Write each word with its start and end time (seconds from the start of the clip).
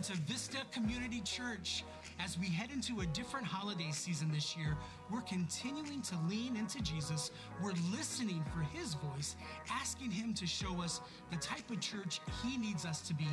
welcome 0.00 0.16
to 0.16 0.22
Vista 0.32 0.58
Community 0.72 1.20
Church. 1.20 1.84
As 2.20 2.38
we 2.38 2.46
head 2.46 2.70
into 2.72 3.00
a 3.00 3.06
different 3.06 3.44
holiday 3.46 3.90
season 3.90 4.30
this 4.32 4.56
year, 4.56 4.78
we're 5.10 5.20
continuing 5.22 6.00
to 6.02 6.14
lean 6.28 6.54
into 6.56 6.80
Jesus. 6.80 7.32
We're 7.62 7.74
listening 7.92 8.44
for 8.54 8.60
his 8.60 8.94
voice, 8.94 9.36
asking 9.70 10.10
him 10.10 10.32
to 10.34 10.46
show 10.46 10.80
us 10.80 11.00
the 11.30 11.36
type 11.36 11.70
of 11.70 11.80
church 11.80 12.20
he 12.42 12.56
needs 12.56 12.86
us 12.86 13.02
to 13.08 13.14
be, 13.14 13.28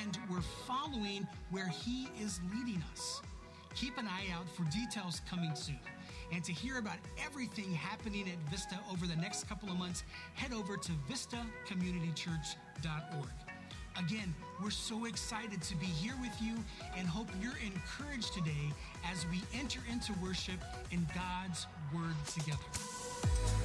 and 0.00 0.18
we're 0.30 0.42
following 0.66 1.26
where 1.50 1.68
he 1.68 2.08
is 2.20 2.40
leading 2.52 2.82
us. 2.92 3.22
Keep 3.74 3.96
an 3.98 4.06
eye 4.06 4.26
out 4.34 4.48
for 4.54 4.64
details 4.64 5.22
coming 5.28 5.54
soon. 5.54 5.80
And 6.32 6.42
to 6.44 6.52
hear 6.52 6.78
about 6.78 6.98
everything 7.24 7.72
happening 7.72 8.28
at 8.28 8.38
Vista 8.50 8.78
over 8.92 9.06
the 9.06 9.16
next 9.16 9.48
couple 9.48 9.70
of 9.70 9.78
months, 9.78 10.04
head 10.34 10.52
over 10.52 10.76
to 10.76 10.92
vistacommunitychurch.org. 11.08 13.45
Again, 13.98 14.34
we're 14.62 14.70
so 14.70 15.06
excited 15.06 15.62
to 15.62 15.76
be 15.76 15.86
here 15.86 16.14
with 16.20 16.32
you 16.40 16.54
and 16.98 17.08
hope 17.08 17.28
you're 17.40 17.56
encouraged 17.64 18.34
today 18.34 18.70
as 19.10 19.24
we 19.30 19.40
enter 19.58 19.80
into 19.90 20.12
worship 20.22 20.60
in 20.90 21.06
God's 21.14 21.66
Word 21.94 22.14
together. 22.26 23.55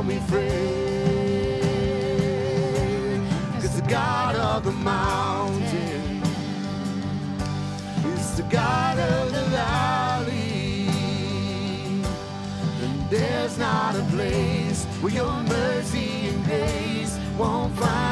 call 0.00 0.08
me 0.08 0.18
friend. 0.28 0.48
Cause 3.60 3.76
the 3.80 3.86
God 3.86 4.34
of 4.36 4.64
the 4.64 4.72
mountain 4.72 6.22
is 8.04 8.36
the 8.36 8.44
God 8.44 8.98
of 8.98 9.32
the 9.32 9.42
valley. 9.50 10.88
And 12.82 13.10
there's 13.10 13.58
not 13.58 13.94
a 13.94 14.02
place 14.04 14.86
where 15.02 15.12
your 15.12 15.42
mercy 15.42 16.28
and 16.28 16.44
grace 16.44 17.18
won't 17.36 17.74
find. 17.76 18.09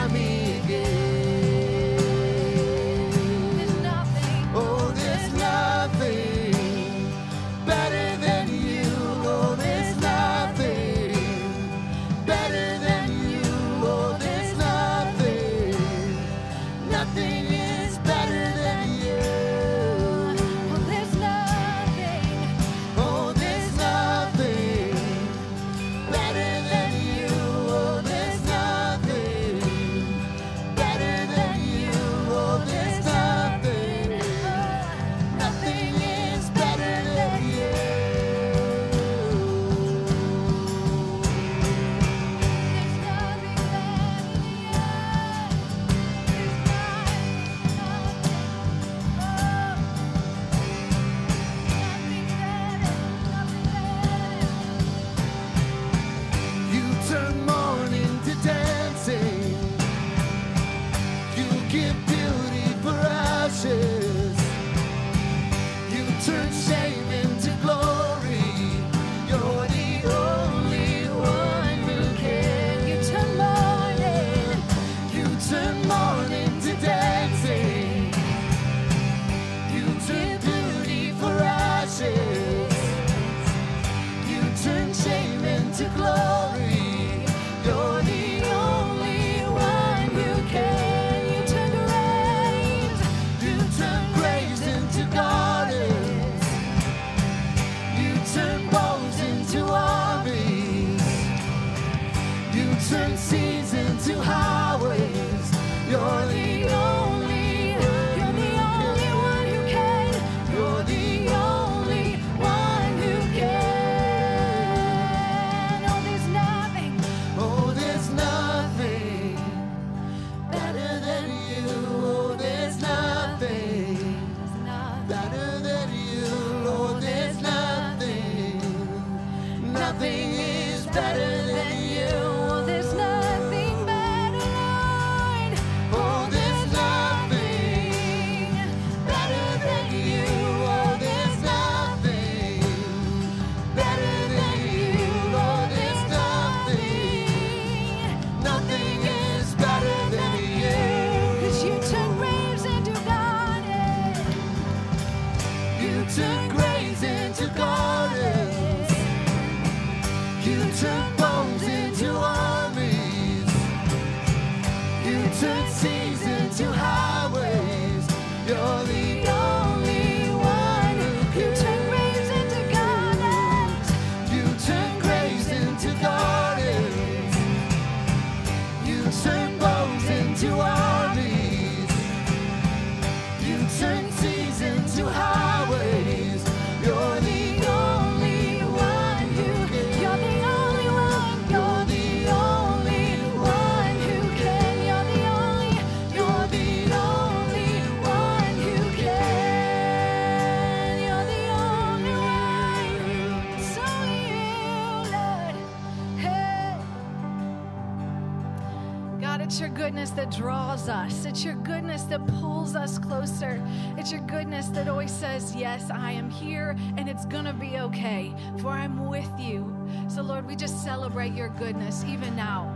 It's 209.48 209.60
your 209.60 209.70
goodness 209.70 210.10
that 210.10 210.30
draws 210.30 210.90
us. 210.90 211.24
It's 211.24 211.42
your 211.42 211.54
goodness 211.54 212.02
that 212.02 212.26
pulls 212.26 212.76
us 212.76 212.98
closer. 212.98 213.62
It's 213.96 214.12
your 214.12 214.20
goodness 214.20 214.66
that 214.68 214.88
always 214.88 215.10
says, 215.10 215.56
Yes, 215.56 215.90
I 215.90 216.12
am 216.12 216.28
here 216.28 216.76
and 216.98 217.08
it's 217.08 217.24
going 217.24 217.46
to 217.46 217.54
be 217.54 217.78
okay, 217.78 218.34
for 218.58 218.68
I'm 218.68 219.08
with 219.08 219.30
you. 219.38 219.74
So, 220.06 220.20
Lord, 220.20 220.46
we 220.46 220.54
just 220.54 220.84
celebrate 220.84 221.32
your 221.32 221.48
goodness 221.48 222.04
even 222.04 222.36
now, 222.36 222.68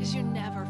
as 0.00 0.14
you 0.14 0.22
never 0.22 0.64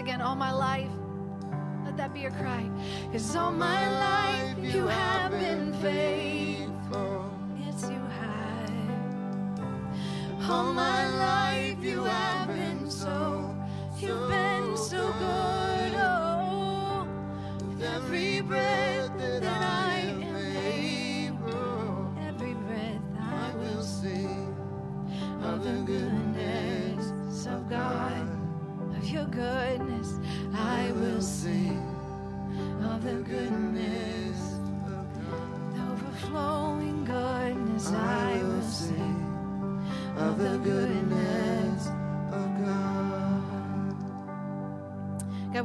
again. 0.00 0.22
All 0.22 0.34
my 0.34 0.50
life, 0.50 0.90
let 1.84 1.96
that 1.98 2.14
be 2.14 2.20
your 2.20 2.30
cry. 2.30 2.64
Cause 3.12 3.36
all 3.36 3.52
my 3.52 3.82
life 4.08 4.56
you 4.58 4.86
have 4.86 5.30
been 5.32 5.74
faithful. 5.74 7.30
Yes, 7.62 7.82
you 7.82 8.00
have. 8.20 8.70
All 10.50 10.72
my 10.72 11.00
life 11.28 11.76
you 11.82 12.02
have 12.04 12.48
been 12.48 12.90
so. 12.90 13.54
You've 13.98 14.28
been 14.28 14.39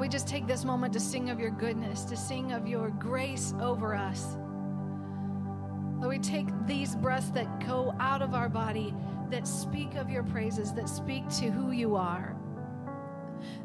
we 0.06 0.10
just 0.10 0.28
take 0.28 0.46
this 0.46 0.64
moment 0.64 0.94
to 0.94 1.00
sing 1.00 1.32
of 1.32 1.40
your 1.40 1.50
goodness, 1.50 2.04
to 2.04 2.16
sing 2.16 2.52
of 2.52 2.68
your 2.68 2.92
grace 2.92 3.56
over 3.60 3.96
us. 3.96 4.38
Lord, 6.00 6.10
we 6.10 6.20
take 6.20 6.46
these 6.68 6.96
breaths 6.96 7.32
that 7.32 7.66
go 7.66 7.92
out 8.00 8.22
of 8.22 8.36
our 8.36 8.48
body 8.48 8.94
that 9.32 9.48
speak 9.48 9.96
of 9.96 10.08
your 10.08 10.22
praises, 10.22 10.72
that 10.74 10.90
speak 10.90 11.28
to 11.40 11.50
who 11.50 11.72
you 11.72 11.96
are. 11.96 12.38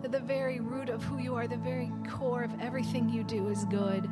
That 0.00 0.12
the 0.12 0.20
very 0.20 0.60
root 0.60 0.88
of 0.88 1.04
who 1.04 1.18
you 1.18 1.34
are, 1.34 1.46
the 1.46 1.58
very 1.58 1.92
core 2.08 2.42
of 2.42 2.58
everything 2.58 3.10
you 3.10 3.22
do 3.22 3.50
is 3.50 3.66
good. 3.66 4.08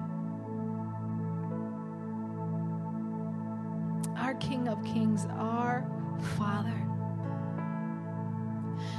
Our 4.19 4.35
King 4.35 4.69
of 4.69 4.85
Kings, 4.85 5.27
our 5.31 5.91
Father. 6.37 6.77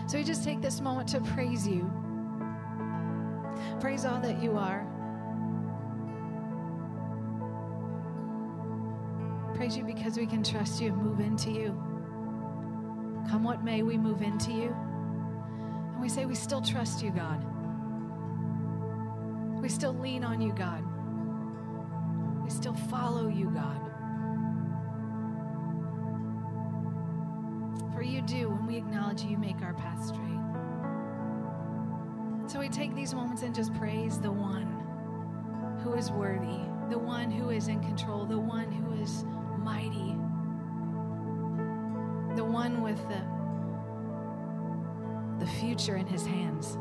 So 0.08 0.18
we 0.18 0.24
just 0.24 0.44
take 0.44 0.62
this 0.62 0.82
moment 0.82 1.10
to 1.10 1.22
praise 1.22 1.68
you. 1.68 2.09
Praise 3.80 4.04
all 4.04 4.20
that 4.20 4.44
you 4.44 4.58
are. 4.58 4.86
Praise 9.56 9.78
you 9.78 9.84
because 9.86 10.18
we 10.18 10.26
can 10.26 10.44
trust 10.44 10.82
you 10.82 10.90
and 10.90 10.98
move 10.98 11.22
into 11.22 11.50
you. 11.50 11.70
Come 13.30 13.44
what 13.44 13.64
may, 13.64 13.84
we 13.84 13.98
move 13.98 14.22
into 14.22 14.52
you. 14.52 14.76
And 15.94 16.02
we 16.02 16.10
say, 16.10 16.26
We 16.26 16.36
still 16.36 16.62
trust 16.62 17.02
you, 17.02 17.12
God. 17.12 17.46
We 19.62 19.70
still 19.70 19.94
lean 19.94 20.24
on 20.24 20.42
you, 20.42 20.52
God. 20.52 20.84
We 22.44 22.50
still 22.50 22.74
follow 22.74 23.28
you, 23.28 23.50
God. 23.50 23.80
For 27.94 28.02
you 28.02 28.22
do, 28.22 28.50
when 28.50 28.66
we 28.66 28.78
acknowledge 28.78 29.24
you, 29.24 29.32
you 29.32 29.38
make 29.38 29.62
our 29.62 29.74
path 29.74 30.06
straight. 30.06 30.39
So 32.50 32.58
we 32.60 32.68
take 32.68 32.96
these 32.96 33.14
moments 33.14 33.44
and 33.44 33.54
just 33.54 33.72
praise 33.76 34.20
the 34.20 34.32
one 34.32 35.78
who 35.84 35.94
is 35.94 36.10
worthy, 36.10 36.58
the 36.90 36.98
one 36.98 37.30
who 37.30 37.52
is 37.52 37.68
in 37.68 37.80
control, 37.80 38.26
the 38.26 38.40
one 38.40 38.72
who 38.72 39.00
is 39.00 39.24
mighty, 39.60 40.16
the 42.36 42.44
one 42.44 42.82
with 42.82 42.98
the, 43.08 43.22
the 45.46 45.52
future 45.60 45.96
in 45.96 46.08
his 46.08 46.26
hands. 46.26 46.80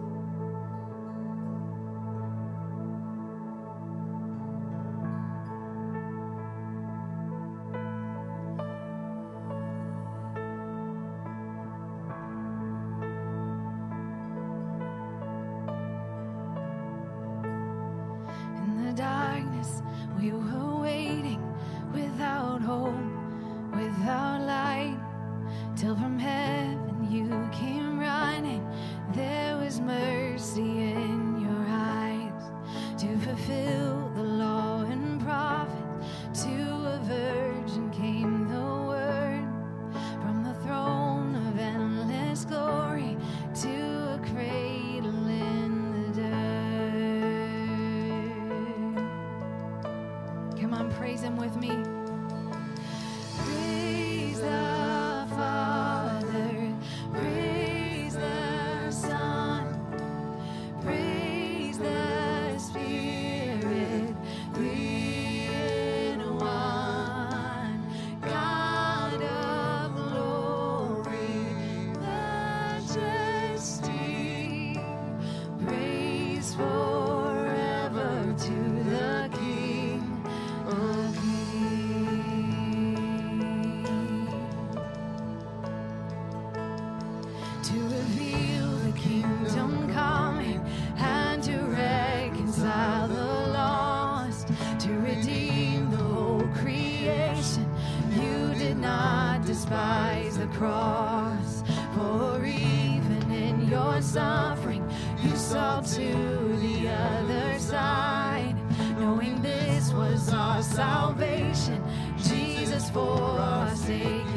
Despise 99.59 100.39
the 100.39 100.47
cross, 100.47 101.65
for 101.93 102.45
even 102.45 103.33
in 103.33 103.69
your 103.69 104.01
suffering, 104.01 104.89
you 105.21 105.35
saw 105.35 105.81
to 105.81 106.13
the 106.59 106.89
other 106.89 107.59
side, 107.59 108.55
knowing 109.01 109.43
this 109.43 109.93
was 109.93 110.33
our 110.33 110.63
salvation. 110.63 111.83
Jesus, 112.19 112.89
for 112.91 113.19
our 113.19 113.75
sake, 113.75 114.28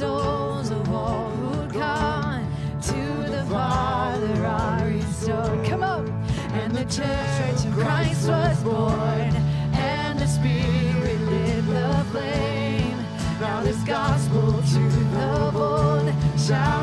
souls 0.00 0.70
of 0.70 0.90
all 0.94 1.28
who'd 1.28 1.74
come 1.74 2.50
to 2.80 3.02
the 3.30 3.44
Father 3.50 4.46
are 4.46 4.86
restored. 4.86 5.62
Come 5.66 5.82
on. 5.82 6.08
And 6.60 6.74
the 6.74 6.86
church 6.86 7.66
of 7.66 7.72
Christ 7.74 8.26
was 8.26 8.62
born, 8.62 9.30
and 9.74 10.18
the 10.18 10.26
Spirit 10.26 11.20
lit 11.32 11.66
the 11.66 12.06
flame. 12.12 12.98
Now 13.40 13.62
this 13.62 13.82
gospel 13.84 14.52
to 14.72 14.82
the 15.16 15.50
bold 15.52 16.08
shall 16.46 16.79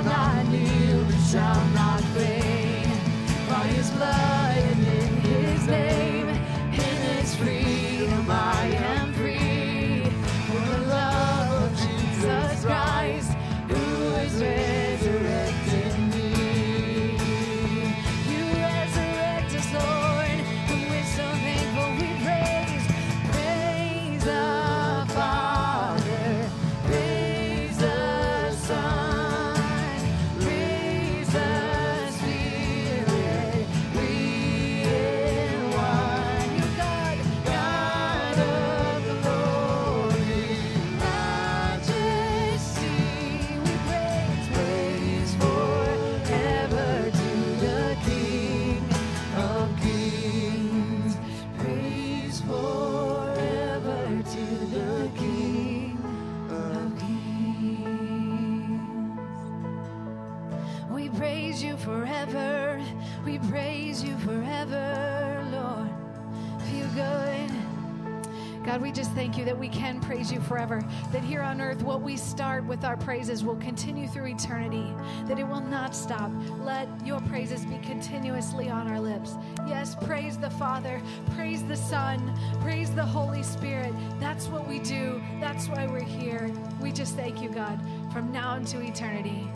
forever. 70.47 70.83
That 71.11 71.23
here 71.23 71.41
on 71.41 71.61
earth, 71.61 71.83
what 71.83 72.01
we 72.01 72.17
start 72.17 72.65
with 72.65 72.83
our 72.83 72.97
praises 72.97 73.43
will 73.43 73.57
continue 73.57 74.07
through 74.07 74.27
eternity, 74.27 74.93
that 75.25 75.39
it 75.39 75.47
will 75.47 75.61
not 75.61 75.95
stop. 75.95 76.31
Let 76.61 76.87
your 77.05 77.19
praises 77.21 77.65
be 77.65 77.77
continuously 77.79 78.69
on 78.69 78.87
our 78.87 78.99
lips. 78.99 79.35
Yes, 79.67 79.95
praise 79.95 80.37
the 80.37 80.49
Father, 80.49 81.01
praise 81.35 81.63
the 81.63 81.75
Son, 81.75 82.33
praise 82.61 82.91
the 82.91 83.05
Holy 83.05 83.43
Spirit. 83.43 83.93
That's 84.19 84.47
what 84.47 84.67
we 84.67 84.79
do. 84.79 85.21
That's 85.39 85.67
why 85.67 85.87
we're 85.87 86.01
here. 86.01 86.51
We 86.81 86.91
just 86.91 87.15
thank 87.15 87.41
you, 87.41 87.49
God, 87.49 87.79
from 88.11 88.31
now 88.31 88.55
into 88.55 88.81
eternity. 88.81 89.47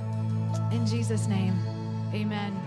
In 0.72 0.86
Jesus' 0.86 1.28
name, 1.28 1.58
amen. 2.14 2.61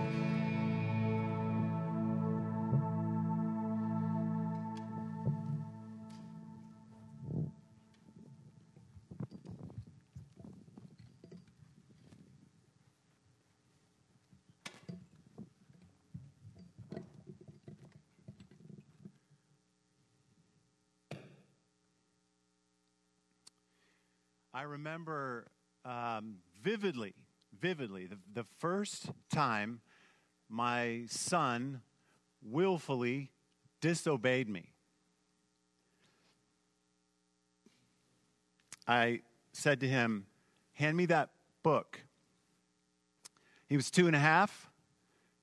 Remember 24.74 25.46
um, 25.84 26.38
vividly, 26.60 27.14
vividly, 27.60 28.06
the, 28.06 28.18
the 28.32 28.44
first 28.58 29.08
time 29.32 29.80
my 30.48 31.04
son 31.06 31.80
willfully 32.42 33.30
disobeyed 33.80 34.48
me. 34.48 34.72
I 38.88 39.20
said 39.52 39.78
to 39.80 39.88
him, 39.88 40.26
Hand 40.72 40.96
me 40.96 41.06
that 41.06 41.30
book. 41.62 42.00
He 43.68 43.76
was 43.76 43.92
two 43.92 44.08
and 44.08 44.16
a 44.16 44.18
half. 44.18 44.72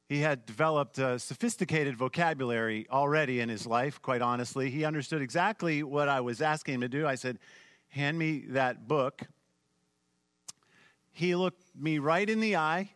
He 0.09 0.19
had 0.19 0.45
developed 0.45 0.97
a 0.97 1.17
sophisticated 1.17 1.95
vocabulary 1.95 2.85
already 2.91 3.39
in 3.39 3.47
his 3.47 3.65
life, 3.65 4.01
quite 4.01 4.21
honestly. 4.21 4.69
He 4.69 4.83
understood 4.83 5.21
exactly 5.21 5.83
what 5.83 6.09
I 6.09 6.19
was 6.19 6.41
asking 6.41 6.75
him 6.75 6.81
to 6.81 6.89
do. 6.89 7.07
I 7.07 7.15
said, 7.15 7.39
Hand 7.91 8.17
me 8.17 8.45
that 8.49 8.87
book. 8.87 9.21
He 11.11 11.35
looked 11.35 11.61
me 11.75 11.99
right 11.99 12.29
in 12.29 12.39
the 12.39 12.55
eye 12.55 12.89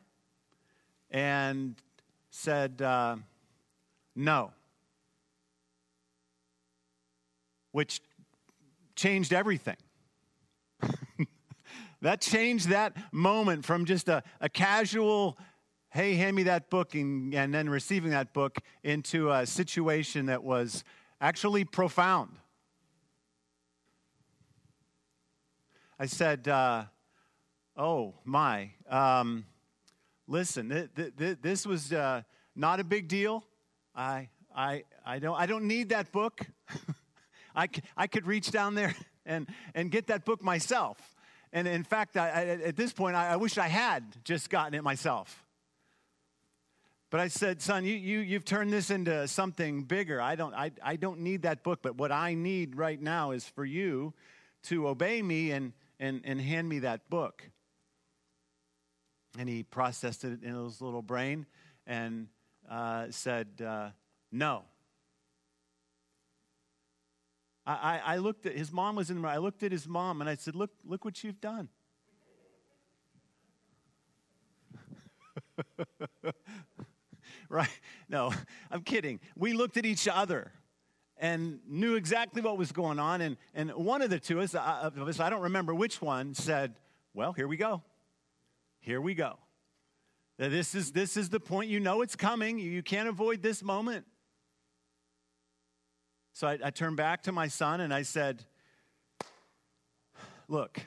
and 1.11 1.75
said, 2.29 2.81
uh, 2.81 3.17
No. 4.15 4.51
Which 7.73 7.99
changed 8.95 9.33
everything. 9.33 9.75
that 12.01 12.21
changed 12.21 12.69
that 12.69 12.95
moment 13.11 13.65
from 13.65 13.83
just 13.83 14.07
a, 14.07 14.23
a 14.39 14.47
casual, 14.47 15.37
hey, 15.89 16.15
hand 16.15 16.37
me 16.37 16.43
that 16.43 16.69
book, 16.69 16.95
and, 16.95 17.35
and 17.35 17.53
then 17.53 17.67
receiving 17.69 18.11
that 18.11 18.31
book 18.31 18.59
into 18.81 19.29
a 19.29 19.45
situation 19.45 20.27
that 20.27 20.41
was 20.41 20.85
actually 21.19 21.65
profound. 21.65 22.37
I 25.97 26.07
said, 26.07 26.47
uh, 26.47 26.85
Oh, 27.77 28.13
my. 28.23 28.71
Um, 28.89 29.45
listen, 30.27 30.69
th- 30.69 30.89
th- 30.95 31.15
th- 31.17 31.37
this 31.41 31.65
was 31.65 31.91
uh, 31.91 32.21
not 32.55 32.79
a 32.79 32.85
big 32.85 33.09
deal. 33.09 33.43
I, 33.93 34.29
I, 34.55 34.83
I, 35.05 35.19
don't, 35.19 35.35
I 35.35 35.45
don't 35.45 35.65
need 35.65 35.89
that 35.89 36.13
book. 36.13 36.39
I, 37.55 37.67
c- 37.67 37.81
I 37.97 38.07
could 38.07 38.27
reach 38.27 38.51
down 38.51 38.75
there 38.75 38.95
and, 39.25 39.47
and 39.73 39.91
get 39.91 40.07
that 40.07 40.23
book 40.23 40.41
myself. 40.41 40.97
And 41.51 41.67
in 41.67 41.83
fact, 41.83 42.15
I, 42.15 42.29
I, 42.29 42.41
at 42.63 42.77
this 42.77 42.93
point, 42.93 43.17
I, 43.17 43.29
I 43.29 43.35
wish 43.35 43.57
I 43.57 43.67
had 43.67 44.03
just 44.23 44.49
gotten 44.49 44.73
it 44.73 44.83
myself. 44.83 45.43
But 47.09 47.19
I 47.19 47.27
said, 47.27 47.61
son, 47.61 47.83
you, 47.83 47.93
you, 47.93 48.19
you've 48.19 48.45
turned 48.45 48.71
this 48.71 48.89
into 48.89 49.27
something 49.27 49.83
bigger. 49.83 50.21
I 50.21 50.35
don't, 50.35 50.53
I, 50.53 50.71
I 50.81 50.95
don't 50.95 51.19
need 51.19 51.41
that 51.41 51.61
book, 51.61 51.79
but 51.81 51.97
what 51.97 52.11
I 52.13 52.35
need 52.35 52.77
right 52.77 53.01
now 53.01 53.31
is 53.31 53.45
for 53.45 53.65
you 53.65 54.13
to 54.63 54.87
obey 54.87 55.21
me 55.21 55.51
and, 55.51 55.73
and, 55.99 56.21
and 56.23 56.39
hand 56.39 56.67
me 56.67 56.79
that 56.79 57.09
book. 57.09 57.49
And 59.37 59.49
he 59.49 59.63
processed 59.63 60.23
it 60.23 60.43
in 60.43 60.63
his 60.63 60.81
little 60.81 61.01
brain 61.01 61.45
and 61.85 62.27
uh, 62.69 63.07
said, 63.09 63.47
uh, 63.65 63.89
no. 64.31 64.63
I, 67.67 67.99
I, 68.05 68.17
looked 68.17 68.45
at 68.45 68.55
his 68.55 68.71
mom 68.71 68.95
was 68.95 69.09
in 69.09 69.19
the 69.23 69.27
I 69.27 69.37
looked 69.37 69.63
at 69.63 69.71
his 69.71 69.87
mom 69.87 70.21
and 70.21 70.29
I 70.29 70.35
said, 70.35 70.53
Look, 70.53 70.69
look 70.83 71.03
what 71.03 71.23
you've 71.23 71.41
done. 71.41 71.69
right? 77.49 77.79
No, 78.07 78.31
I'm 78.69 78.83
kidding. 78.83 79.19
We 79.35 79.53
looked 79.53 79.77
at 79.77 79.85
each 79.85 80.07
other 80.07 80.51
and 81.17 81.59
knew 81.67 81.95
exactly 81.95 82.41
what 82.41 82.57
was 82.57 82.71
going 82.71 82.99
on. 82.99 83.21
And, 83.21 83.37
and 83.53 83.71
one 83.71 84.01
of 84.01 84.09
the 84.09 84.19
two 84.19 84.39
uh, 84.41 84.45
of 84.95 85.07
us, 85.07 85.19
I 85.19 85.29
don't 85.29 85.43
remember 85.43 85.73
which 85.73 86.01
one, 86.01 86.33
said, 86.33 86.75
Well, 87.13 87.33
here 87.33 87.47
we 87.47 87.57
go. 87.57 87.81
Here 88.79 89.01
we 89.01 89.15
go. 89.15 89.37
This 90.37 90.75
is, 90.75 90.91
this 90.91 91.15
is 91.15 91.29
the 91.29 91.39
point. 91.39 91.69
You 91.69 91.79
know 91.79 92.01
it's 92.01 92.15
coming. 92.15 92.59
You 92.59 92.83
can't 92.83 93.07
avoid 93.07 93.41
this 93.41 93.63
moment. 93.63 94.05
So 96.33 96.47
I, 96.47 96.59
I 96.65 96.69
turned 96.69 96.97
back 96.97 97.23
to 97.23 97.31
my 97.31 97.47
son 97.47 97.79
and 97.79 97.93
I 97.93 98.01
said, 98.01 98.43
Look, 100.47 100.81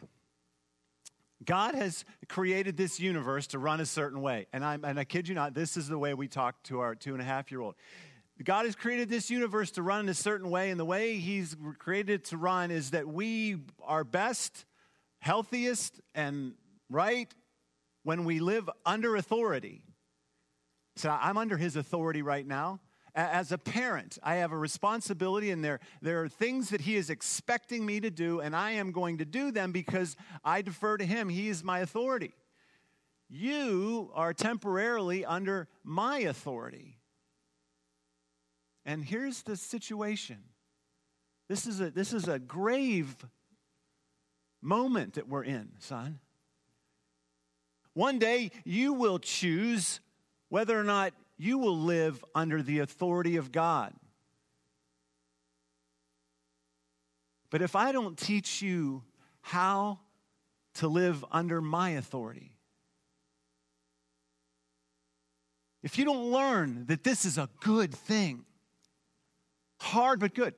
God 1.45 1.75
has 1.75 2.05
created 2.29 2.77
this 2.77 3.01
universe 3.01 3.47
to 3.49 3.59
run 3.59 3.81
a 3.81 3.87
certain 3.87 4.21
way. 4.21 4.47
And, 4.53 4.65
i 4.65 4.79
and 4.83 5.01
I 5.01 5.05
kid 5.05 5.29
you 5.29 5.35
not, 5.35 5.55
this 5.55 5.77
is 5.77 5.89
the 5.89 5.99
way 5.99 6.13
we 6.15 6.29
talk 6.29 6.63
to 6.65 6.81
our 6.81 6.95
two 6.95 7.15
and 7.15 7.23
a 7.23 7.25
half 7.25 7.51
year 7.51 7.61
old. 7.61 7.75
God 8.45 8.67
has 8.67 8.77
created 8.77 9.09
this 9.09 9.31
universe 9.31 9.73
to 9.73 9.83
run 9.83 10.01
in 10.01 10.09
a 10.09 10.15
certain 10.15 10.49
way, 10.49 10.71
and 10.71 10.79
the 10.79 10.85
way 10.85 11.17
He's 11.17 11.57
created 11.79 12.13
it 12.13 12.25
to 12.27 12.37
run 12.37 12.71
is 12.71 12.91
that 12.91 13.09
we 13.09 13.57
are 13.83 14.05
best, 14.05 14.65
healthiest, 15.19 16.01
and 16.15 16.55
right 16.89 17.33
when 18.05 18.25
we 18.25 18.39
live 18.39 18.71
under 18.87 19.17
authority. 19.17 19.83
So 20.97 21.11
I'm 21.11 21.37
under 21.37 21.57
His 21.57 21.75
authority 21.75 22.23
right 22.23 22.47
now. 22.47 22.81
As 23.15 23.51
a 23.51 23.59
parent, 23.59 24.19
I 24.23 24.37
have 24.37 24.53
a 24.53 24.57
responsibility, 24.57 25.51
and 25.51 25.65
there, 25.65 25.81
there 26.01 26.23
are 26.23 26.29
things 26.29 26.71
that 26.71 26.83
He 26.83 26.95
is 26.95 27.11
expecting 27.11 27.85
me 27.85 27.99
to 27.99 28.11
do, 28.11 28.39
and 28.41 28.55
I 28.55 28.73
am 28.73 28.93
going 28.93 29.19
to 29.19 29.25
do 29.25 29.51
them 29.51 29.73
because 29.73 30.17
I 30.45 30.63
defer 30.63 30.97
to 30.97 31.05
Him. 31.05 31.29
He 31.29 31.49
is 31.49 31.65
my 31.65 31.81
authority. 31.81 32.35
You 33.29 34.13
are 34.15 34.33
temporarily 34.33 35.25
under 35.25 35.67
my 35.83 36.21
authority. 36.21 36.98
And 38.89 39.05
here's 39.05 39.43
the 39.43 39.55
situation 39.55 40.39
this 41.51 41.67
is 41.67 41.79
a, 41.79 41.91
this 41.91 42.15
is 42.15 42.27
a 42.27 42.39
grave 42.39 43.15
moment 44.63 45.15
that 45.15 45.29
we're 45.29 45.45
in, 45.45 45.69
son. 45.79 46.21
One 47.93 48.19
day 48.19 48.51
you 48.65 48.95
will 48.95 49.19
choose 49.19 50.01
whether 50.49 50.79
or 50.79 50.85
not 50.85 51.13
you 51.37 51.59
will 51.59 51.77
live 51.77 52.25
under 52.35 52.63
the 52.63 52.79
authority 52.79 53.37
of 53.37 53.53
God. 53.53 53.93
But 57.51 57.61
if 57.61 57.77
I 57.77 57.93
don't 57.93 58.17
teach 58.17 58.63
you 58.63 59.03
how 59.43 60.01
to 60.77 60.89
live 60.89 61.23
under 61.31 61.61
my 61.61 61.91
authority, 61.91 62.57
if 65.83 65.99
you 65.99 66.07
don't 66.07 66.33
learn 66.33 66.87
that 66.87 67.05
this 67.05 67.27
is 67.27 67.37
a 67.37 67.51
good 67.61 67.95
thing, 67.95 68.47
hard 69.79 70.21
but 70.21 70.35
good, 70.35 70.55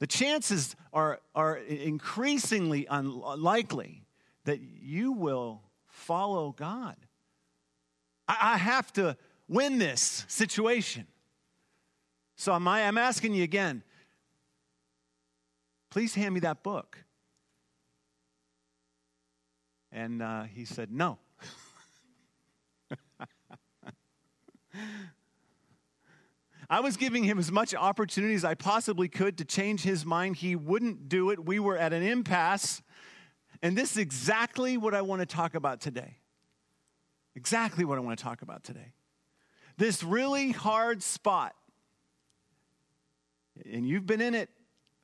the 0.00 0.06
chances 0.06 0.76
are, 0.92 1.20
are 1.34 1.56
increasingly 1.56 2.86
unlikely 2.88 4.04
that 4.44 4.60
you 4.60 5.12
will 5.12 5.62
follow 5.86 6.52
God. 6.52 6.96
I, 8.26 8.54
I 8.54 8.56
have 8.56 8.92
to 8.94 9.16
win 9.48 9.78
this 9.78 10.24
situation. 10.28 11.06
So 12.36 12.52
I'm, 12.52 12.68
I'm 12.68 12.98
asking 12.98 13.34
you 13.34 13.42
again 13.42 13.82
please 15.90 16.14
hand 16.14 16.34
me 16.34 16.40
that 16.40 16.62
book. 16.62 16.98
And 19.90 20.22
uh, 20.22 20.42
he 20.44 20.64
said, 20.64 20.92
no. 20.92 21.18
I 26.70 26.80
was 26.80 26.96
giving 26.96 27.24
him 27.24 27.38
as 27.38 27.50
much 27.50 27.74
opportunity 27.74 28.34
as 28.34 28.44
I 28.44 28.54
possibly 28.54 29.08
could 29.08 29.38
to 29.38 29.44
change 29.44 29.82
his 29.82 30.04
mind. 30.04 30.36
He 30.36 30.54
wouldn't 30.54 31.08
do 31.08 31.30
it. 31.30 31.44
We 31.44 31.58
were 31.58 31.78
at 31.78 31.92
an 31.92 32.02
impasse. 32.02 32.82
And 33.62 33.76
this 33.76 33.92
is 33.92 33.98
exactly 33.98 34.76
what 34.76 34.94
I 34.94 35.00
want 35.02 35.20
to 35.20 35.26
talk 35.26 35.54
about 35.54 35.80
today. 35.80 36.18
Exactly 37.34 37.84
what 37.84 37.96
I 37.96 38.00
want 38.02 38.18
to 38.18 38.22
talk 38.22 38.42
about 38.42 38.64
today. 38.64 38.92
This 39.78 40.02
really 40.02 40.50
hard 40.50 41.02
spot. 41.02 41.54
And 43.70 43.88
you've 43.88 44.06
been 44.06 44.20
in 44.20 44.34
it 44.34 44.50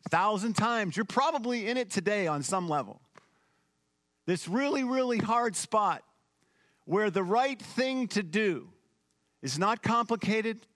a 0.05 0.09
thousand 0.11 0.55
times. 0.55 0.97
You're 0.97 1.05
probably 1.05 1.67
in 1.67 1.77
it 1.77 1.91
today 1.91 2.27
on 2.27 2.43
some 2.43 2.69
level. 2.69 3.01
This 4.27 4.49
really, 4.49 4.85
really 4.85 5.19
hard 5.19 5.57
spot 5.57 6.03
where 6.85 7.11
the 7.11 7.23
right 7.23 7.61
thing 7.61 8.09
to 8.09 8.23
do 8.23 8.69
is 9.43 9.59
not 9.59 9.83
complicated, 9.83 10.67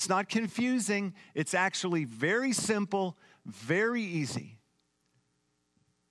it's 0.00 0.08
not 0.08 0.30
confusing, 0.30 1.12
it's 1.34 1.52
actually 1.52 2.06
very 2.06 2.52
simple, 2.52 3.18
very 3.44 4.00
easy. 4.02 4.56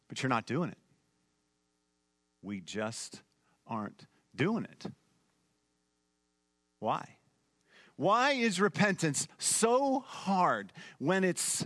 But 0.08 0.22
you're 0.22 0.30
not 0.30 0.46
doing 0.46 0.70
it. 0.70 0.78
We 2.44 2.62
just 2.62 3.24
aren't 3.66 4.06
doing 4.36 4.66
it. 4.66 4.86
Why? 6.78 7.18
Why 7.96 8.34
is 8.34 8.62
repentance 8.62 9.28
so 9.40 10.02
hard 10.02 10.72
when 11.00 11.24
it's 11.24 11.66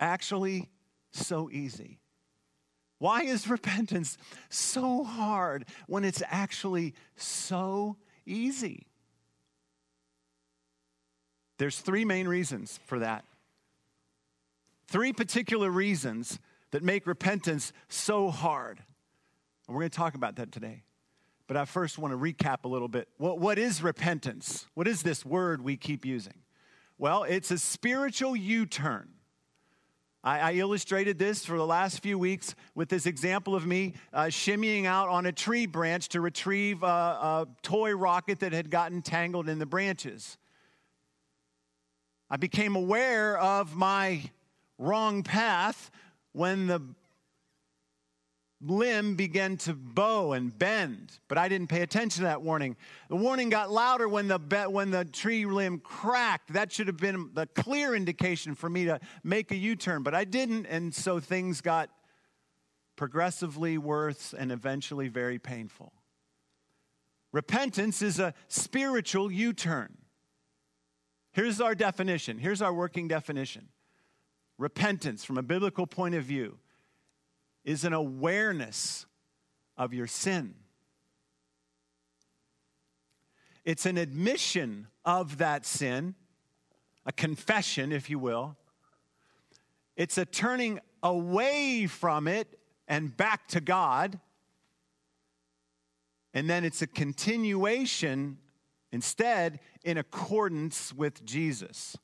actually 0.00 0.68
so 1.12 1.48
easy? 1.48 2.00
Why 2.98 3.22
is 3.22 3.46
repentance 3.48 4.18
so 4.48 5.04
hard 5.04 5.66
when 5.86 6.02
it's 6.02 6.24
actually 6.28 6.94
so 7.14 7.98
easy? 8.26 8.88
There's 11.62 11.78
three 11.78 12.04
main 12.04 12.26
reasons 12.26 12.80
for 12.86 12.98
that. 12.98 13.24
Three 14.88 15.12
particular 15.12 15.70
reasons 15.70 16.40
that 16.72 16.82
make 16.82 17.06
repentance 17.06 17.72
so 17.88 18.30
hard. 18.30 18.80
And 19.68 19.76
we're 19.76 19.82
going 19.82 19.90
to 19.90 19.96
talk 19.96 20.16
about 20.16 20.34
that 20.38 20.50
today. 20.50 20.82
But 21.46 21.56
I 21.56 21.64
first 21.64 21.98
want 21.98 22.14
to 22.14 22.18
recap 22.18 22.64
a 22.64 22.68
little 22.68 22.88
bit. 22.88 23.06
What, 23.16 23.38
what 23.38 23.60
is 23.60 23.80
repentance? 23.80 24.66
What 24.74 24.88
is 24.88 25.04
this 25.04 25.24
word 25.24 25.62
we 25.62 25.76
keep 25.76 26.04
using? 26.04 26.40
Well, 26.98 27.22
it's 27.22 27.52
a 27.52 27.58
spiritual 27.58 28.34
U 28.34 28.66
turn. 28.66 29.10
I, 30.24 30.38
I, 30.40 30.52
illustrated 30.54 31.16
this 31.16 31.44
for 31.44 31.56
the 31.56 31.66
last 31.66 32.02
few 32.02 32.18
weeks 32.18 32.56
with 32.74 32.88
this 32.88 33.06
example 33.06 33.54
of 33.54 33.64
me 33.66 33.94
uh, 34.12 34.24
shimmying 34.24 34.84
out 34.84 35.08
on 35.08 35.26
a 35.26 35.32
tree 35.32 35.66
branch 35.66 36.08
to 36.08 36.20
retrieve 36.20 36.82
a, 36.82 36.86
a 36.86 37.48
toy 37.62 37.94
rocket 37.94 38.40
that 38.40 38.52
had 38.52 38.68
gotten 38.68 39.00
tangled 39.00 39.48
in 39.48 39.60
the 39.60 39.66
branches. 39.66 40.38
I 42.32 42.38
became 42.38 42.76
aware 42.76 43.36
of 43.36 43.76
my 43.76 44.22
wrong 44.78 45.22
path 45.22 45.90
when 46.32 46.66
the 46.66 46.80
limb 48.62 49.16
began 49.16 49.58
to 49.58 49.74
bow 49.74 50.32
and 50.32 50.58
bend, 50.58 51.18
but 51.28 51.36
I 51.36 51.50
didn't 51.50 51.66
pay 51.66 51.82
attention 51.82 52.22
to 52.22 52.28
that 52.28 52.40
warning. 52.40 52.76
The 53.10 53.16
warning 53.16 53.50
got 53.50 53.70
louder 53.70 54.08
when 54.08 54.28
the, 54.28 54.38
when 54.70 54.90
the 54.90 55.04
tree 55.04 55.44
limb 55.44 55.80
cracked. 55.80 56.54
That 56.54 56.72
should 56.72 56.86
have 56.86 56.96
been 56.96 57.32
the 57.34 57.48
clear 57.48 57.94
indication 57.94 58.54
for 58.54 58.70
me 58.70 58.86
to 58.86 58.98
make 59.22 59.50
a 59.50 59.56
U 59.56 59.76
turn, 59.76 60.02
but 60.02 60.14
I 60.14 60.24
didn't, 60.24 60.64
and 60.64 60.94
so 60.94 61.20
things 61.20 61.60
got 61.60 61.90
progressively 62.96 63.76
worse 63.76 64.32
and 64.32 64.50
eventually 64.50 65.08
very 65.08 65.38
painful. 65.38 65.92
Repentance 67.30 68.00
is 68.00 68.18
a 68.18 68.32
spiritual 68.48 69.30
U 69.30 69.52
turn. 69.52 69.98
Here's 71.32 71.60
our 71.60 71.74
definition. 71.74 72.38
Here's 72.38 72.60
our 72.62 72.72
working 72.72 73.08
definition. 73.08 73.68
Repentance, 74.58 75.24
from 75.24 75.38
a 75.38 75.42
biblical 75.42 75.86
point 75.86 76.14
of 76.14 76.24
view, 76.24 76.58
is 77.64 77.84
an 77.84 77.92
awareness 77.92 79.06
of 79.76 79.94
your 79.94 80.06
sin. 80.06 80.54
It's 83.64 83.86
an 83.86 83.96
admission 83.96 84.88
of 85.04 85.38
that 85.38 85.64
sin, 85.64 86.14
a 87.06 87.12
confession, 87.12 87.92
if 87.92 88.10
you 88.10 88.18
will. 88.18 88.56
It's 89.96 90.18
a 90.18 90.24
turning 90.24 90.80
away 91.02 91.86
from 91.86 92.28
it 92.28 92.58
and 92.88 93.16
back 93.16 93.48
to 93.48 93.60
God. 93.60 94.18
And 96.34 96.48
then 96.48 96.64
it's 96.64 96.82
a 96.82 96.86
continuation 96.86 98.38
instead 98.92 99.58
in 99.82 99.98
accordance 99.98 100.92
with 100.92 101.24
Jesus. 101.24 101.96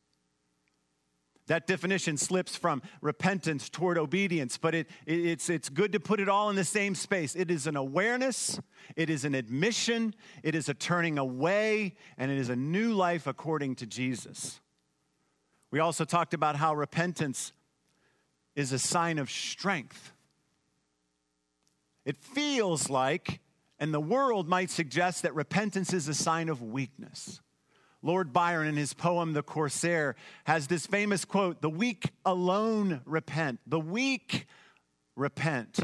That 1.46 1.66
definition 1.66 2.18
slips 2.18 2.56
from 2.56 2.82
repentance 3.00 3.70
toward 3.70 3.96
obedience, 3.96 4.58
but 4.58 4.74
it, 4.74 4.86
it, 5.06 5.26
it's, 5.26 5.48
it's 5.48 5.70
good 5.70 5.92
to 5.92 6.00
put 6.00 6.20
it 6.20 6.28
all 6.28 6.50
in 6.50 6.56
the 6.56 6.64
same 6.64 6.94
space. 6.94 7.34
It 7.34 7.50
is 7.50 7.66
an 7.66 7.74
awareness, 7.74 8.60
it 8.96 9.08
is 9.08 9.24
an 9.24 9.34
admission, 9.34 10.14
it 10.42 10.54
is 10.54 10.68
a 10.68 10.74
turning 10.74 11.16
away, 11.16 11.94
and 12.18 12.30
it 12.30 12.38
is 12.38 12.50
a 12.50 12.56
new 12.56 12.92
life 12.92 13.26
according 13.26 13.76
to 13.76 13.86
Jesus. 13.86 14.60
We 15.70 15.80
also 15.80 16.04
talked 16.04 16.34
about 16.34 16.56
how 16.56 16.74
repentance 16.74 17.52
is 18.54 18.72
a 18.72 18.78
sign 18.78 19.18
of 19.18 19.30
strength. 19.30 20.12
It 22.04 22.18
feels 22.18 22.90
like, 22.90 23.40
and 23.78 23.94
the 23.94 24.00
world 24.00 24.48
might 24.48 24.70
suggest 24.70 25.22
that 25.22 25.34
repentance 25.34 25.92
is 25.92 26.08
a 26.08 26.14
sign 26.14 26.48
of 26.48 26.62
weakness. 26.62 27.40
Lord 28.02 28.32
Byron, 28.32 28.68
in 28.68 28.76
his 28.76 28.94
poem, 28.94 29.32
The 29.32 29.42
Corsair, 29.42 30.14
has 30.44 30.66
this 30.66 30.86
famous 30.86 31.24
quote 31.24 31.60
The 31.60 31.70
weak 31.70 32.10
alone 32.24 33.00
repent. 33.04 33.60
The 33.66 33.80
weak 33.80 34.46
repent. 35.16 35.80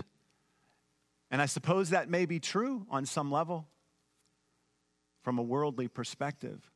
And 1.31 1.43
I 1.43 1.47
suppose 1.47 1.91
that 1.91 2.09
may 2.09 2.27
be 2.27 2.39
true 2.39 2.87
on 2.91 3.07
some 3.07 3.31
level 3.31 3.67
from 5.23 5.39
a 5.39 5.43
worldly 5.43 5.89
perspective. 5.89 6.71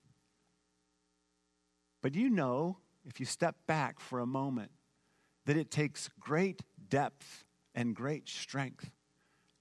But 2.03 2.15
you 2.15 2.31
know, 2.31 2.79
if 3.07 3.21
you 3.21 3.27
step 3.27 3.57
back 3.67 4.01
for 4.01 4.21
a 4.21 4.27
moment, 4.27 4.71
that 5.47 5.57
it 5.57 5.71
takes 5.71 6.11
great 6.21 6.63
depth 6.89 7.45
and 7.75 7.95
great 7.95 8.29
strength 8.29 8.91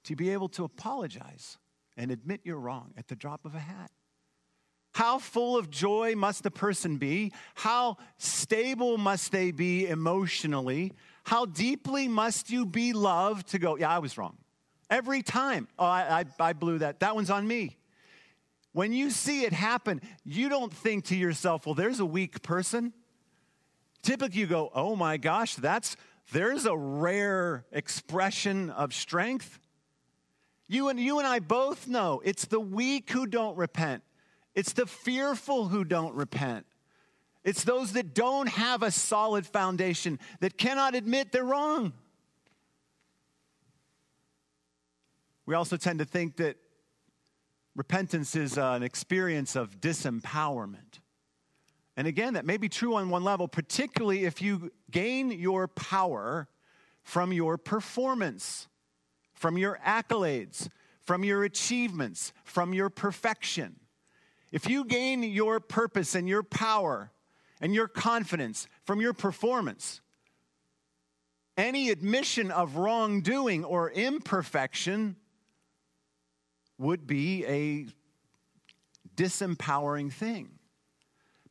to 0.07 0.15
be 0.15 0.29
able 0.29 0.47
to 0.47 0.63
apologize 0.63 1.57
and 1.97 2.11
admit 2.11 2.41
you're 2.45 2.59
wrong 2.59 2.93
at 2.97 3.09
the 3.09 3.15
drop 3.15 3.43
of 3.45 3.55
a 3.55 3.59
hat. 3.59 3.91
How 4.93 5.19
full 5.19 5.57
of 5.57 5.69
joy 5.69 6.15
must 6.15 6.45
a 6.45 6.51
person 6.51 6.95
be? 6.97 7.33
How 7.55 7.97
stable 8.17 8.97
must 8.97 9.33
they 9.33 9.51
be 9.51 9.85
emotionally? 9.85 10.93
How 11.25 11.45
deeply 11.45 12.07
must 12.07 12.49
you 12.49 12.65
be 12.65 12.93
loved 12.93 13.49
to 13.49 13.59
go, 13.59 13.75
yeah, 13.75 13.93
I 13.93 13.99
was 13.99 14.17
wrong? 14.17 14.37
Every 14.89 15.21
time. 15.21 15.67
Oh, 15.77 15.85
I, 15.85 16.21
I, 16.39 16.49
I 16.49 16.53
blew 16.53 16.77
that. 16.79 17.01
That 17.01 17.13
one's 17.13 17.29
on 17.29 17.45
me. 17.45 17.77
When 18.71 18.93
you 18.93 19.09
see 19.09 19.43
it 19.43 19.51
happen, 19.51 20.01
you 20.23 20.47
don't 20.47 20.71
think 20.71 21.05
to 21.05 21.17
yourself, 21.17 21.65
well, 21.65 21.75
there's 21.75 21.99
a 21.99 22.05
weak 22.05 22.41
person. 22.41 22.93
Typically, 24.03 24.39
you 24.39 24.47
go, 24.47 24.71
oh 24.73 24.95
my 24.95 25.17
gosh, 25.17 25.55
that's, 25.55 25.97
there's 26.31 26.65
a 26.65 26.77
rare 26.77 27.65
expression 27.73 28.69
of 28.69 28.93
strength. 28.93 29.59
You 30.67 30.89
and, 30.89 30.99
you 30.99 31.19
and 31.19 31.27
I 31.27 31.39
both 31.39 31.87
know 31.87 32.21
it's 32.25 32.45
the 32.45 32.59
weak 32.59 33.11
who 33.11 33.25
don't 33.25 33.57
repent. 33.57 34.03
It's 34.53 34.73
the 34.73 34.85
fearful 34.85 35.69
who 35.69 35.83
don't 35.83 36.13
repent. 36.15 36.65
It's 37.43 37.63
those 37.63 37.93
that 37.93 38.13
don't 38.13 38.49
have 38.49 38.83
a 38.83 38.91
solid 38.91 39.45
foundation, 39.45 40.19
that 40.41 40.57
cannot 40.57 40.95
admit 40.95 41.31
they're 41.31 41.45
wrong. 41.45 41.93
We 45.45 45.55
also 45.55 45.77
tend 45.77 45.99
to 45.99 46.05
think 46.05 46.35
that 46.37 46.57
repentance 47.73 48.35
is 48.35 48.57
an 48.57 48.83
experience 48.83 49.55
of 49.55 49.79
disempowerment. 49.79 50.99
And 51.95 52.05
again, 52.05 52.33
that 52.33 52.45
may 52.45 52.57
be 52.57 52.67
true 52.67 52.95
on 52.95 53.09
one 53.09 53.23
level, 53.23 53.47
particularly 53.47 54.25
if 54.25 54.41
you 54.41 54.71
gain 54.91 55.31
your 55.31 55.69
power 55.69 56.49
from 57.03 57.31
your 57.31 57.57
performance, 57.57 58.67
from 59.37 59.57
your 59.57 59.79
accolades, 59.85 60.67
from 61.03 61.23
your 61.23 61.43
achievements, 61.43 62.33
from 62.43 62.73
your 62.73 62.89
perfection. 62.89 63.75
If 64.51 64.67
you 64.67 64.83
gain 64.83 65.23
your 65.23 65.59
purpose 65.59 66.15
and 66.15 66.27
your 66.27 66.43
power 66.43 67.11
and 67.61 67.73
your 67.73 67.87
confidence 67.87 68.67
from 68.83 68.99
your 68.99 69.13
performance, 69.13 70.01
any 71.55 71.89
admission 71.89 72.51
of 72.51 72.77
wrongdoing 72.77 73.63
or 73.63 73.91
imperfection 73.91 75.15
would 76.79 77.05
be 77.05 77.45
a 77.45 77.85
disempowering 79.15 80.11
thing. 80.11 80.49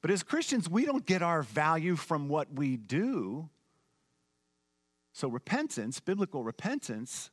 But 0.03 0.11
as 0.11 0.22
Christians, 0.22 0.68
we 0.68 0.85
don't 0.85 1.07
get 1.07 1.22
our 1.22 1.42
value 1.42 1.96
from 1.96 2.29
what 2.29 2.53
we 2.53 2.77
do. 2.77 3.49
So, 5.12 5.29
repentance, 5.29 5.99
biblical 5.99 6.44
repentance, 6.44 7.31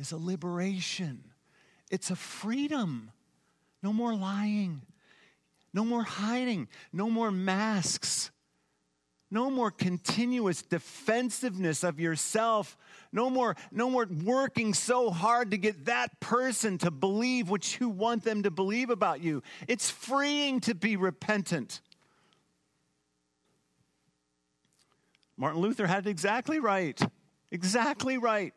is 0.00 0.12
a 0.12 0.16
liberation, 0.16 1.22
it's 1.90 2.10
a 2.10 2.16
freedom. 2.16 3.12
No 3.82 3.92
more 3.92 4.14
lying. 4.14 4.82
No 5.72 5.84
more 5.84 6.02
hiding. 6.02 6.68
No 6.92 7.08
more 7.08 7.30
masks. 7.30 8.30
No 9.30 9.48
more 9.50 9.70
continuous 9.70 10.60
defensiveness 10.62 11.84
of 11.84 12.00
yourself. 12.00 12.76
No 13.12 13.30
more, 13.30 13.56
no 13.70 13.88
more 13.88 14.06
working 14.24 14.74
so 14.74 15.10
hard 15.10 15.52
to 15.52 15.56
get 15.56 15.86
that 15.86 16.18
person 16.20 16.78
to 16.78 16.90
believe 16.90 17.48
what 17.48 17.78
you 17.78 17.88
want 17.88 18.24
them 18.24 18.42
to 18.42 18.50
believe 18.50 18.90
about 18.90 19.22
you. 19.22 19.42
It's 19.68 19.88
freeing 19.88 20.60
to 20.60 20.74
be 20.74 20.96
repentant. 20.96 21.80
Martin 25.36 25.60
Luther 25.60 25.86
had 25.86 26.06
it 26.06 26.10
exactly 26.10 26.58
right. 26.58 27.00
Exactly 27.50 28.18
right. 28.18 28.52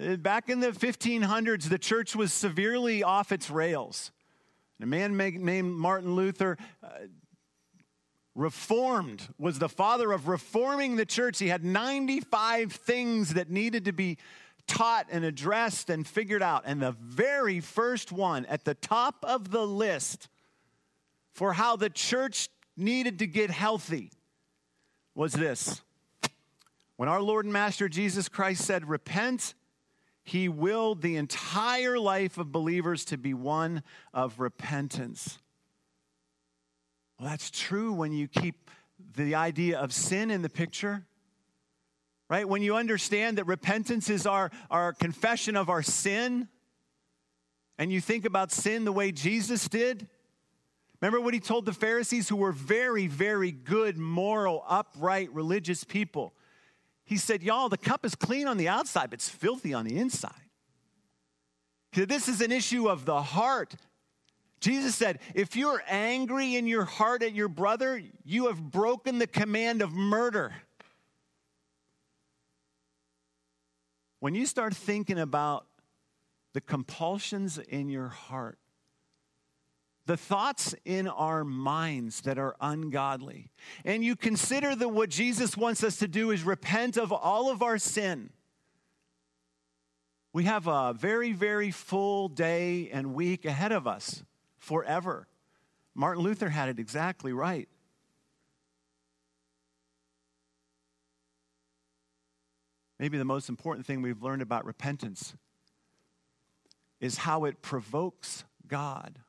Uh, 0.00 0.16
back 0.16 0.48
in 0.48 0.60
the 0.60 0.70
1500s, 0.70 1.68
the 1.68 1.78
church 1.78 2.16
was 2.16 2.32
severely 2.32 3.02
off 3.02 3.30
its 3.30 3.50
rails. 3.50 4.10
A 4.82 4.86
man 4.86 5.16
named 5.16 5.72
Martin 5.72 6.14
Luther 6.16 6.58
uh, 6.82 6.88
reformed, 8.34 9.28
was 9.38 9.58
the 9.58 9.68
father 9.68 10.10
of 10.12 10.26
reforming 10.26 10.96
the 10.96 11.06
church. 11.06 11.38
He 11.38 11.48
had 11.48 11.64
95 11.64 12.72
things 12.72 13.34
that 13.34 13.50
needed 13.50 13.84
to 13.84 13.92
be 13.92 14.18
taught 14.66 15.06
and 15.10 15.24
addressed 15.24 15.90
and 15.90 16.06
figured 16.06 16.42
out. 16.42 16.64
And 16.66 16.82
the 16.82 16.92
very 16.92 17.60
first 17.60 18.10
one 18.10 18.46
at 18.46 18.64
the 18.64 18.74
top 18.74 19.16
of 19.22 19.50
the 19.50 19.66
list 19.66 20.28
for 21.32 21.52
how 21.52 21.76
the 21.76 21.90
church 21.90 22.48
needed 22.76 23.20
to 23.20 23.26
get 23.26 23.50
healthy 23.50 24.10
was 25.14 25.32
this. 25.32 25.82
When 26.96 27.08
our 27.08 27.22
Lord 27.22 27.44
and 27.44 27.52
Master 27.52 27.88
Jesus 27.88 28.28
Christ 28.28 28.64
said, 28.64 28.88
Repent, 28.88 29.54
he 30.24 30.48
willed 30.48 31.02
the 31.02 31.16
entire 31.16 31.98
life 31.98 32.38
of 32.38 32.50
believers 32.50 33.04
to 33.06 33.18
be 33.18 33.34
one 33.34 33.82
of 34.12 34.40
repentance. 34.40 35.38
Well, 37.18 37.28
that's 37.28 37.50
true 37.50 37.92
when 37.92 38.12
you 38.12 38.26
keep 38.26 38.70
the 39.16 39.34
idea 39.34 39.78
of 39.78 39.92
sin 39.92 40.30
in 40.30 40.42
the 40.42 40.48
picture. 40.48 41.04
Right? 42.30 42.48
When 42.48 42.62
you 42.62 42.74
understand 42.74 43.36
that 43.36 43.46
repentance 43.46 44.08
is 44.08 44.26
our, 44.26 44.50
our 44.70 44.94
confession 44.94 45.56
of 45.56 45.68
our 45.68 45.82
sin, 45.82 46.48
and 47.76 47.92
you 47.92 48.00
think 48.00 48.24
about 48.24 48.50
sin 48.50 48.86
the 48.86 48.92
way 48.92 49.12
Jesus 49.12 49.68
did. 49.68 50.08
Remember 51.00 51.20
what 51.20 51.34
he 51.34 51.40
told 51.40 51.66
the 51.66 51.72
Pharisees, 51.74 52.30
who 52.30 52.36
were 52.36 52.50
very, 52.52 53.08
very 53.08 53.52
good, 53.52 53.98
moral, 53.98 54.64
upright, 54.66 55.32
religious 55.34 55.84
people? 55.84 56.32
He 57.04 57.16
said, 57.16 57.42
Y'all, 57.42 57.68
the 57.68 57.78
cup 57.78 58.04
is 58.04 58.14
clean 58.14 58.46
on 58.46 58.56
the 58.56 58.68
outside, 58.68 59.10
but 59.10 59.14
it's 59.14 59.28
filthy 59.28 59.74
on 59.74 59.84
the 59.84 59.98
inside. 59.98 60.32
Said, 61.94 62.08
This 62.08 62.28
is 62.28 62.40
an 62.40 62.52
issue 62.52 62.88
of 62.88 63.04
the 63.04 63.20
heart. 63.20 63.74
Jesus 64.60 64.94
said, 64.94 65.18
If 65.34 65.56
you're 65.56 65.82
angry 65.88 66.56
in 66.56 66.66
your 66.66 66.84
heart 66.84 67.22
at 67.22 67.34
your 67.34 67.48
brother, 67.48 68.02
you 68.24 68.46
have 68.46 68.70
broken 68.70 69.18
the 69.18 69.26
command 69.26 69.82
of 69.82 69.92
murder. 69.92 70.54
When 74.20 74.34
you 74.34 74.46
start 74.46 74.74
thinking 74.74 75.18
about 75.18 75.66
the 76.54 76.62
compulsions 76.62 77.58
in 77.58 77.90
your 77.90 78.08
heart, 78.08 78.58
the 80.06 80.16
thoughts 80.16 80.74
in 80.84 81.08
our 81.08 81.44
minds 81.44 82.22
that 82.22 82.38
are 82.38 82.56
ungodly, 82.60 83.50
and 83.84 84.04
you 84.04 84.16
consider 84.16 84.74
that 84.74 84.88
what 84.88 85.08
Jesus 85.08 85.56
wants 85.56 85.82
us 85.82 85.96
to 85.98 86.08
do 86.08 86.30
is 86.30 86.42
repent 86.42 86.96
of 86.96 87.12
all 87.12 87.50
of 87.50 87.62
our 87.62 87.78
sin, 87.78 88.30
we 90.32 90.44
have 90.44 90.66
a 90.66 90.92
very, 90.92 91.32
very 91.32 91.70
full 91.70 92.28
day 92.28 92.90
and 92.92 93.14
week 93.14 93.44
ahead 93.44 93.70
of 93.72 93.86
us 93.86 94.24
forever. 94.58 95.28
Martin 95.94 96.24
Luther 96.24 96.48
had 96.48 96.68
it 96.68 96.78
exactly 96.80 97.32
right. 97.32 97.68
Maybe 102.98 103.16
the 103.16 103.24
most 103.24 103.48
important 103.48 103.86
thing 103.86 104.02
we've 104.02 104.22
learned 104.22 104.42
about 104.42 104.64
repentance 104.64 105.34
is 107.00 107.18
how 107.18 107.44
it 107.44 107.62
provokes 107.62 108.44
God. 108.66 109.20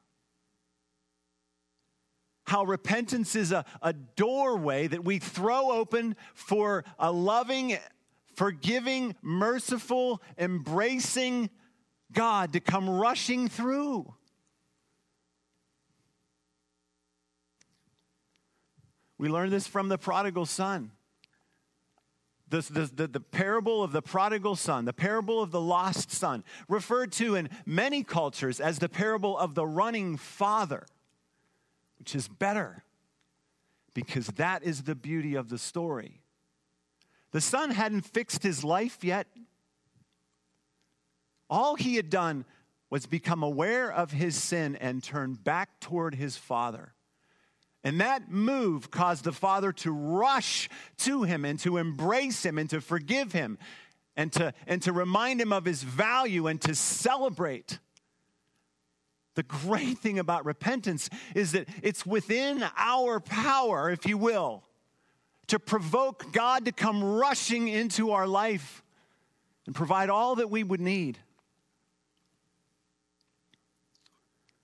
How 2.46 2.64
repentance 2.64 3.36
is 3.36 3.52
a, 3.52 3.66
a 3.82 3.94
doorway 3.94 4.88
that 4.88 5.04
we 5.04 5.20
throw 5.20 5.72
open 5.72 6.16
for 6.34 6.84
a 7.00 7.12
loving, 7.12 7.78
forgiving, 8.36 9.16
merciful, 9.22 10.22
embracing 10.38 11.50
God 12.12 12.54
to 12.54 12.60
come 12.60 12.90
rushing 12.90 13.48
through. 13.48 14.14
We 19.18 19.30
learn 19.30 19.50
this 19.50 19.68
from 19.68 19.90
the 19.90 19.98
prodigal 19.98 20.46
son. 20.46 20.92
The, 22.48 22.62
the, 22.62 22.92
the, 22.94 23.08
the, 23.08 23.20
parable 23.20 23.82
of 23.82 23.92
the 23.92 24.04
prodigal 24.04 24.56
son, 24.56 24.86
the 24.86 24.94
parable 24.94 25.42
of 25.42 25.50
the 25.50 25.60
lost 25.60 26.12
son, 26.12 26.44
referred 26.70 27.12
to 27.14 27.34
in 27.34 27.50
many 27.66 28.04
cultures 28.04 28.60
as 28.60 28.78
the 28.78 28.88
parable 28.88 29.36
of 29.36 29.56
the 29.56 29.66
running 29.66 30.16
father, 30.16 30.86
which 32.06 32.14
is 32.14 32.28
better 32.28 32.84
because 33.96 34.28
that 34.28 34.62
is 34.62 34.84
the 34.84 34.94
beauty 34.94 35.34
of 35.34 35.50
the 35.50 35.58
story. 35.58 36.22
The 37.32 37.42
son 37.42 37.72
hadn't 37.72 38.02
fixed 38.02 38.44
his 38.44 38.64
life 38.64 39.04
yet. 39.04 39.26
All 41.50 41.74
he 41.74 41.96
had 41.96 42.12
done 42.12 42.46
was 42.92 43.08
become 43.08 43.42
aware 43.42 43.92
of 43.92 44.12
his 44.12 44.36
sin 44.36 44.76
and 44.76 45.02
turn 45.02 45.34
back 45.34 45.80
toward 45.80 46.14
his 46.14 46.38
father. 46.38 46.94
And 47.84 48.00
that 48.00 48.30
move 48.30 48.92
caused 48.92 49.24
the 49.24 49.32
father 49.34 49.72
to 49.72 49.92
rush 49.92 50.70
to 50.98 51.24
him 51.24 51.44
and 51.44 51.58
to 51.62 51.78
embrace 51.78 52.46
him 52.46 52.60
and 52.60 52.70
to 52.70 52.82
forgive 52.82 53.32
him 53.32 53.58
and 54.16 54.32
to, 54.34 54.54
and 54.68 54.80
to 54.84 54.94
remind 54.94 55.42
him 55.42 55.52
of 55.52 55.66
his 55.66 55.82
value 55.82 56.46
and 56.46 56.62
to 56.62 56.76
celebrate. 56.76 57.80
The 59.36 59.44
great 59.44 60.00
thing 60.00 60.18
about 60.18 60.46
repentance 60.46 61.10
is 61.36 61.52
that 61.52 61.68
it's 61.84 62.06
within 62.06 62.66
our 62.78 63.20
power, 63.20 63.90
if 63.92 64.06
you 64.08 64.18
will, 64.18 64.64
to 65.48 65.60
provoke 65.60 66.32
God 66.32 66.66
to 66.66 66.72
come 66.72 67.04
rushing 67.04 67.68
into 67.68 68.12
our 68.12 68.28
life 68.28 68.82
and 69.66 69.76
provide 69.76 70.10
all 70.10 70.36
that 70.36 70.50
we 70.50 70.64
would 70.64 70.82
need. 70.82 71.20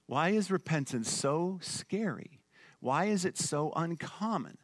Why 0.08 0.30
is 0.30 0.52
repentance 0.52 1.10
so 1.10 1.60
scary? 1.62 2.40
Why 2.80 3.06
is 3.06 3.26
it 3.26 3.38
so 3.38 3.72
uncommon 3.76 4.58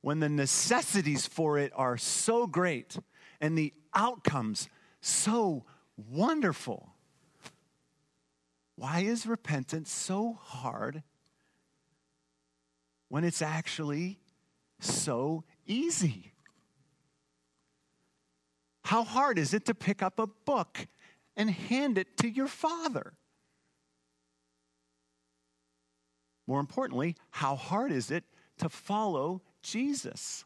when 0.00 0.20
the 0.20 0.28
necessities 0.28 1.26
for 1.26 1.58
it 1.58 1.72
are 1.74 1.96
so 1.96 2.46
great 2.46 2.98
and 3.40 3.56
the 3.56 3.72
outcomes 3.94 4.68
so 5.00 5.64
wonderful? 5.96 6.91
Why 8.76 9.00
is 9.00 9.26
repentance 9.26 9.90
so 9.90 10.38
hard 10.40 11.02
when 13.08 13.24
it's 13.24 13.42
actually 13.42 14.18
so 14.80 15.44
easy? 15.66 16.32
How 18.84 19.04
hard 19.04 19.38
is 19.38 19.54
it 19.54 19.64
to 19.66 19.74
pick 19.74 20.02
up 20.02 20.18
a 20.18 20.26
book 20.26 20.86
and 21.36 21.50
hand 21.50 21.98
it 21.98 22.16
to 22.18 22.28
your 22.28 22.48
father? 22.48 23.14
More 26.46 26.60
importantly, 26.60 27.16
how 27.30 27.56
hard 27.56 27.92
is 27.92 28.10
it 28.10 28.24
to 28.58 28.68
follow 28.68 29.42
Jesus? 29.62 30.44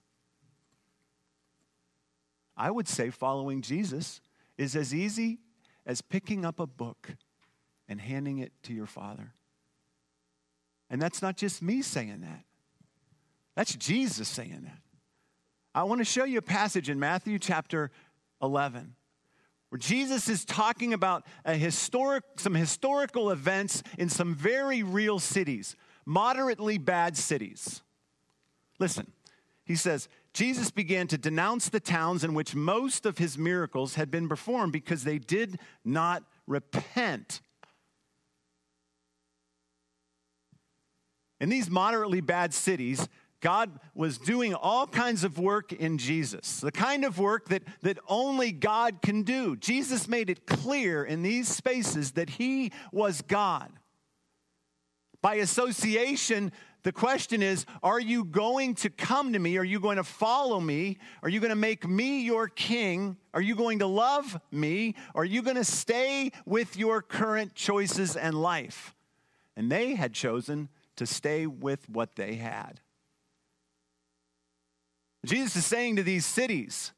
I 2.57 2.71
would 2.71 2.89
say 2.89 3.11
following 3.11 3.63
Jesus 3.63 4.21
is 4.57 4.77
as 4.77 4.95
easy 4.95 5.39
as 5.85 6.01
picking 6.01 6.45
up 6.45 6.59
a 6.59 6.67
book 6.67 7.17
and 7.89 8.01
handing 8.01 8.39
it 8.39 8.53
to 8.65 8.73
your 8.73 8.87
father. 8.87 9.33
And 10.91 11.01
that's 11.01 11.23
not 11.23 11.37
just 11.37 11.63
me 11.63 11.83
saying 11.83 12.21
that, 12.21 12.45
that's 13.55 13.75
Jesus 13.75 14.29
saying 14.29 14.63
that. 14.65 14.79
I 15.75 15.83
want 15.85 16.01
to 16.01 16.05
show 16.05 16.25
you 16.25 16.39
a 16.39 16.43
passage 16.43 16.89
in 16.89 16.99
Matthew 16.99 17.39
chapter 17.39 17.91
11 18.43 18.95
where 19.69 19.79
Jesus 19.79 20.29
is 20.29 20.45
talking 20.45 20.95
about 20.95 21.27
historic, 21.45 22.23
some 22.37 22.55
historical 22.55 23.31
events 23.31 23.83
in 23.99 24.09
some 24.09 24.35
very 24.35 24.83
real 24.83 25.19
cities 25.19 25.77
moderately 26.07 26.79
bad 26.79 27.17
cities. 27.17 27.83
Listen, 28.79 29.13
he 29.65 29.75
says, 29.75 30.09
Jesus 30.33 30.71
began 30.71 31.09
to 31.09 31.19
denounce 31.19 31.69
the 31.69 31.81
towns 31.81 32.23
in 32.23 32.33
which 32.33 32.55
most 32.55 33.05
of 33.05 33.19
his 33.19 33.37
miracles 33.37 33.97
had 33.97 34.11
been 34.11 34.29
performed 34.29 34.73
because 34.73 35.03
they 35.03 35.19
did 35.19 35.59
not 35.85 36.23
repent. 36.47 37.41
In 41.41 41.49
these 41.49 41.71
moderately 41.71 42.21
bad 42.21 42.55
cities, 42.55 43.09
God 43.41 43.79
was 43.95 44.19
doing 44.19 44.55
all 44.55 44.87
kinds 44.87 45.23
of 45.23 45.39
work 45.39 45.73
in 45.73 45.99
Jesus, 45.99 46.61
the 46.61 46.73
kind 46.73 47.05
of 47.05 47.19
work 47.19 47.49
that, 47.51 47.63
that 47.83 47.99
only 48.09 48.51
God 48.51 49.03
can 49.03 49.23
do. 49.23 49.57
Jesus 49.57 50.09
made 50.09 50.31
it 50.31 50.47
clear 50.47 51.05
in 51.05 51.23
these 51.23 51.49
spaces 51.49 52.13
that 52.13 52.31
he 52.31 52.73
was 52.93 53.23
God. 53.23 53.71
By 55.21 55.37
association, 55.37 56.53
the 56.83 56.93
question 56.93 57.43
is 57.43 57.67
Are 57.83 58.01
you 58.01 58.25
going 58.25 58.75
to 58.77 58.91
come 58.91 59.33
to 59.33 59.39
me? 59.39 59.59
Are 59.59 59.65
you 59.65 59.81
going 59.81 59.97
to 59.97 60.05
follow 60.05 60.61
me? 60.61 60.99
Are 61.23 61.29
you 61.29 61.41
going 61.41 61.51
to 61.51 61.57
make 61.57 61.87
me 61.87 62.23
your 62.23 62.49
king? 62.49 63.17
Are 63.35 63.41
you 63.41 63.55
going 63.55 63.81
to 63.81 63.87
love 63.87 64.41
me? 64.51 64.95
Are 65.15 65.25
you 65.25 65.43
going 65.43 65.57
to 65.57 65.65
stay 65.65 66.33
with 66.47 66.77
your 66.77 67.03
current 67.03 67.55
choices 67.55 68.17
and 68.17 68.41
life? 68.41 68.95
And 69.57 69.71
they 69.71 69.95
had 69.95 70.15
chosen 70.15 70.69
to 70.97 71.07
stay 71.07 71.47
with 71.47 71.89
what 71.89 72.17
they 72.17 72.37
had. 72.37 72.81
Jesus 75.25 75.57
is 75.57 75.67
saying 75.67 75.97
to 75.97 76.03
these 76.03 76.25
cities 76.25 76.93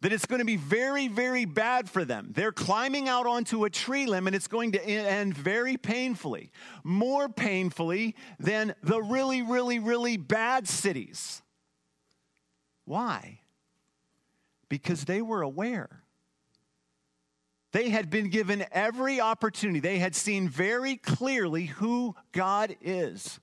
that 0.00 0.12
it's 0.12 0.26
going 0.26 0.38
to 0.38 0.46
be 0.46 0.56
very, 0.56 1.08
very 1.08 1.44
bad 1.44 1.90
for 1.90 2.04
them. 2.04 2.32
They're 2.34 2.52
climbing 2.52 3.08
out 3.08 3.26
onto 3.26 3.64
a 3.64 3.70
tree 3.70 4.06
limb 4.06 4.26
and 4.26 4.34
it's 4.34 4.46
going 4.46 4.72
to 4.72 4.82
end 4.82 5.36
very 5.36 5.76
painfully, 5.76 6.50
more 6.82 7.28
painfully 7.28 8.14
than 8.38 8.74
the 8.82 9.02
really, 9.02 9.42
really, 9.42 9.78
really 9.78 10.16
bad 10.16 10.66
cities. 10.68 11.42
Why? 12.86 13.40
Because 14.68 15.04
they 15.04 15.20
were 15.20 15.42
aware. 15.42 16.02
They 17.72 17.90
had 17.90 18.10
been 18.10 18.30
given 18.30 18.64
every 18.72 19.20
opportunity. 19.20 19.80
They 19.80 19.98
had 19.98 20.14
seen 20.14 20.48
very 20.48 20.96
clearly 20.96 21.66
who 21.66 22.16
God 22.32 22.76
is. 22.80 23.38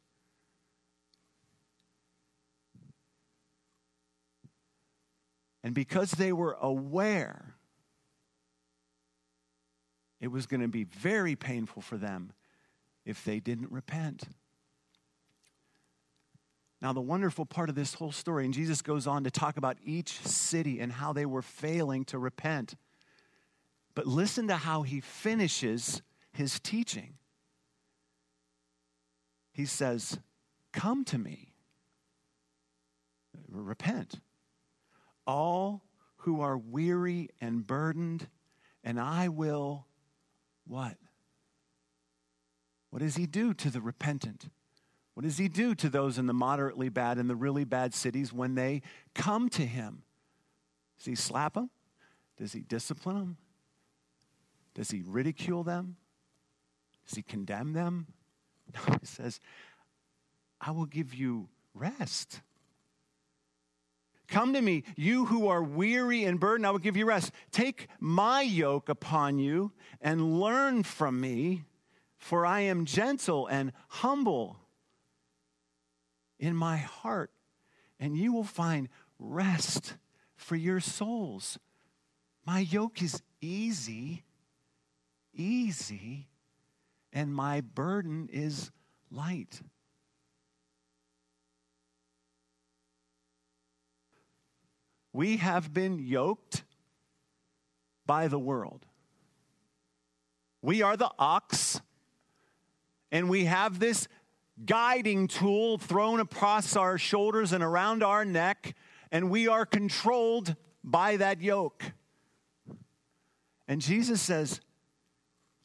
And 5.64 5.74
because 5.74 6.12
they 6.12 6.32
were 6.32 6.58
aware, 6.62 7.56
it 10.20 10.28
was 10.28 10.46
going 10.46 10.62
to 10.62 10.68
be 10.68 10.84
very 10.86 11.36
painful 11.36 11.82
for 11.82 11.98
them 11.98 12.32
if 13.06 13.24
they 13.24 13.40
didn't 13.40 13.72
repent. 13.72 14.24
Now, 16.82 16.94
the 16.94 17.02
wonderful 17.02 17.46
part 17.46 17.70
of 17.70 17.76
this 17.76 17.96
whole 17.96 18.12
story, 18.12 18.46
and 18.46 18.54
Jesus 18.54 18.82
goes 18.82 19.08
on 19.08 19.24
to 19.24 19.32
talk 19.32 19.58
about 19.58 19.78
each 19.84 20.20
city 20.22 20.80
and 20.80 20.92
how 20.92 21.12
they 21.12 21.26
were 21.26 21.42
failing 21.42 22.06
to 22.06 22.20
repent. 22.20 22.76
But 23.98 24.06
listen 24.06 24.48
to 24.50 24.58
how 24.58 24.84
he 24.84 25.00
finishes 25.00 26.04
his 26.32 26.60
teaching. 26.60 27.16
He 29.52 29.66
says, 29.66 30.20
Come 30.72 31.04
to 31.06 31.18
me, 31.18 31.56
repent 33.50 34.20
all 35.26 35.82
who 36.18 36.42
are 36.42 36.60
weary 36.60 37.32
and 37.42 37.66
burdened, 37.66 38.28
and 38.84 39.00
I 39.00 39.30
will 39.30 39.88
what? 40.68 40.98
What 42.92 43.00
does 43.00 43.16
he 43.16 43.26
do 43.26 43.52
to 43.56 43.72
the 43.72 43.82
repentant? 43.82 44.52
What 45.16 45.24
does 45.24 45.40
he 45.40 45.48
do 45.48 45.74
to 45.74 45.90
those 45.90 46.20
in 46.20 46.28
the 46.28 46.34
moderately 46.34 46.90
bad 46.90 47.18
and 47.18 47.28
the 47.28 47.36
really 47.36 47.64
bad 47.64 47.96
cities 47.96 48.32
when 48.32 48.54
they 48.54 48.84
come 49.16 49.50
to 49.50 49.66
him? 49.66 50.04
Does 51.00 51.08
he 51.08 51.16
slap 51.16 51.56
them? 51.56 51.72
Does 52.38 52.54
he 52.54 52.60
discipline 52.60 53.16
them? 53.16 53.38
Does 54.78 54.92
he 54.92 55.02
ridicule 55.06 55.64
them? 55.64 55.98
Does 57.08 57.18
he 57.18 57.24
condemn 57.24 57.74
them? 57.74 58.08
No, 58.74 58.98
he 59.00 59.06
says, 59.06 59.40
I 60.60 60.72
will 60.72 60.86
give 60.86 61.14
you 61.14 61.48
rest. 61.74 62.42
Come 64.28 64.52
to 64.52 64.62
me, 64.62 64.84
you 64.98 65.26
who 65.26 65.48
are 65.48 65.64
weary 65.64 66.26
and 66.26 66.38
burdened, 66.38 66.68
I 66.68 66.72
will 66.72 66.80
give 66.80 66.98
you 66.98 67.06
rest. 67.06 67.32
Take 67.50 67.88
my 68.02 68.42
yoke 68.42 68.90
upon 68.90 69.40
you 69.40 69.72
and 70.02 70.42
learn 70.42 70.84
from 70.84 71.22
me, 71.22 71.64
for 72.18 72.46
I 72.46 72.60
am 72.60 72.84
gentle 72.84 73.48
and 73.48 73.72
humble 73.88 74.58
in 76.40 76.54
my 76.54 76.76
heart, 76.76 77.32
and 78.02 78.18
you 78.18 78.34
will 78.34 78.44
find 78.44 78.90
rest 79.18 79.94
for 80.36 80.58
your 80.58 80.82
souls. 80.82 81.58
My 82.46 82.60
yoke 82.60 83.02
is 83.02 83.22
easy, 83.40 84.24
easy, 85.38 86.28
and 87.14 87.34
my 87.34 87.62
burden 87.62 88.30
is 88.32 88.72
light. 89.10 89.62
We 95.14 95.38
have 95.38 95.74
been 95.74 96.00
yoked 96.00 96.64
by 98.06 98.28
the 98.28 98.40
world. 98.40 98.86
We 100.62 100.82
are 100.82 100.98
the 100.98 101.12
ox, 101.18 101.82
and 103.12 103.30
we 103.30 103.46
have 103.46 103.80
this 103.80 104.08
guiding 104.66 105.28
tool 105.28 105.78
thrown 105.78 106.20
across 106.20 106.76
our 106.76 106.98
shoulders 106.98 107.54
and 107.54 107.64
around 107.64 108.04
our 108.04 108.26
neck, 108.26 108.76
and 109.12 109.30
we 109.30 109.48
are 109.48 109.66
controlled 109.66 110.56
by 110.84 111.18
that 111.18 111.42
yoke. 111.42 111.84
And 113.68 113.82
Jesus 113.82 114.22
says, 114.22 114.62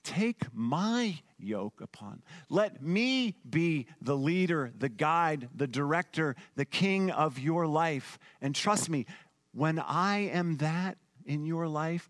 Take 0.04 0.44
my 0.52 1.20
yoke 1.38 1.80
upon. 1.80 2.22
Let 2.48 2.82
me 2.82 3.36
be 3.48 3.86
the 4.00 4.16
leader, 4.16 4.72
the 4.76 4.88
guide, 4.88 5.48
the 5.54 5.66
director, 5.66 6.36
the 6.56 6.64
king 6.64 7.10
of 7.10 7.38
your 7.38 7.66
life. 7.66 8.18
And 8.40 8.54
trust 8.54 8.88
me, 8.88 9.06
when 9.52 9.78
I 9.78 10.18
am 10.18 10.56
that 10.58 10.98
in 11.24 11.44
your 11.44 11.68
life, 11.68 12.08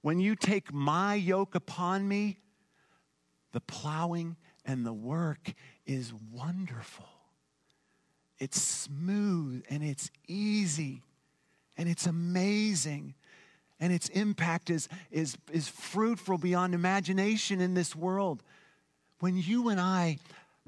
when 0.00 0.20
you 0.20 0.36
take 0.36 0.72
my 0.72 1.14
yoke 1.14 1.54
upon 1.54 2.06
me, 2.06 2.38
the 3.52 3.60
plowing 3.60 4.36
and 4.64 4.84
the 4.84 4.92
work 4.92 5.52
is 5.86 6.12
wonderful. 6.32 7.08
It's 8.38 8.60
smooth 8.60 9.64
and 9.70 9.82
it's 9.82 10.10
easy 10.26 11.02
and 11.76 11.88
it's 11.88 12.06
amazing. 12.06 13.14
And 13.80 13.92
its 13.92 14.08
impact 14.10 14.70
is, 14.70 14.88
is, 15.10 15.36
is 15.52 15.68
fruitful 15.68 16.38
beyond 16.38 16.74
imagination 16.74 17.60
in 17.60 17.74
this 17.74 17.94
world. 17.94 18.42
When 19.20 19.36
you 19.36 19.68
and 19.68 19.80
I 19.80 20.18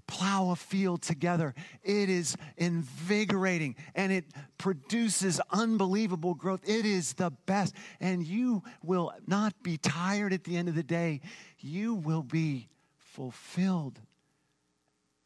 plow 0.07 0.51
a 0.51 0.57
field 0.57 1.03
together. 1.03 1.55
It 1.83 2.09
is 2.09 2.37
invigorating 2.57 3.77
and 3.95 4.13
it 4.13 4.25
produces 4.59 5.41
unbelievable 5.51 6.35
growth. 6.35 6.61
It 6.65 6.87
is 6.87 7.15
the 7.15 7.31
best. 7.47 7.75
And 8.01 8.25
you 8.25 8.63
will 8.83 9.13
not 9.27 9.55
be 9.63 9.77
tired 9.77 10.33
at 10.33 10.45
the 10.45 10.57
end 10.57 10.69
of 10.69 10.75
the 10.75 10.83
day. 10.83 11.21
You 11.59 11.95
will 11.95 12.23
be 12.23 12.69
fulfilled 12.97 14.01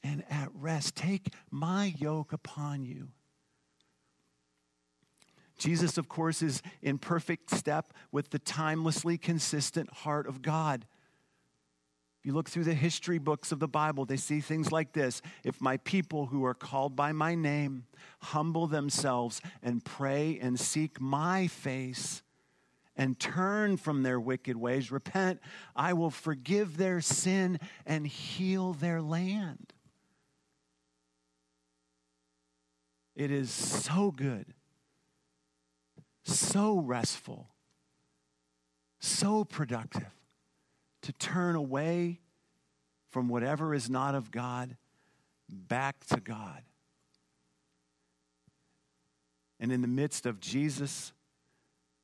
and 0.03 0.25
at 0.31 0.49
rest. 0.55 0.97
Take 0.97 1.35
my 1.51 1.95
yoke 1.99 2.33
upon 2.33 2.85
you. 2.85 3.09
Jesus, 5.61 5.99
of 5.99 6.09
course, 6.09 6.41
is 6.41 6.63
in 6.83 6.99
perfect 6.99 7.51
step 7.51 7.93
with 8.11 8.31
the 8.31 8.39
timelessly 8.39 9.19
consistent 9.19 9.93
heart 9.93 10.27
of 10.27 10.41
God. 10.41 10.87
If 12.19 12.27
you 12.27 12.33
look 12.33 12.49
through 12.49 12.65
the 12.65 12.75
history 12.75 13.19
books 13.19 13.53
of 13.53 13.61
the 13.61 13.69
Bible, 13.69 14.07
they 14.07 14.17
see 14.17 14.41
things 14.41 14.73
like 14.73 14.93
this 14.93 15.21
If 15.45 15.61
my 15.61 15.77
people 15.79 16.27
who 16.27 16.45
are 16.45 16.55
called 16.55 16.97
by 16.97 17.13
my 17.13 17.35
name 17.35 17.85
humble 18.23 18.67
themselves 18.67 19.41
and 19.63 19.85
pray 19.85 20.39
and 20.41 20.59
seek 20.59 20.99
my 20.99 21.47
face 21.47 22.23
and 22.97 23.19
turn 23.19 23.77
from 23.77 24.03
their 24.03 24.19
wicked 24.19 24.57
ways, 24.57 24.91
repent, 24.91 25.41
I 25.77 25.93
will 25.93 26.11
forgive 26.11 26.79
their 26.79 27.03
sin 27.03 27.61
and 27.87 28.07
heal 28.07 28.73
their 28.73 29.03
land. 29.03 29.75
It 33.15 33.31
is 33.31 33.51
so 33.51 34.11
good, 34.11 34.55
so 36.25 36.79
restful, 36.79 37.49
so 38.99 39.45
productive 39.45 40.11
to 41.03 41.13
turn 41.13 41.57
away 41.57 42.21
from 43.11 43.29
whatever 43.29 43.75
is 43.75 43.91
not 43.91 44.15
of 44.15 44.31
God 44.31 44.77
back 45.49 46.05
to 46.07 46.21
God. 46.21 46.63
And 49.59 49.73
in 49.73 49.83
the 49.83 49.89
midst 49.89 50.27
of 50.27 50.41
Jesus' 50.41 51.13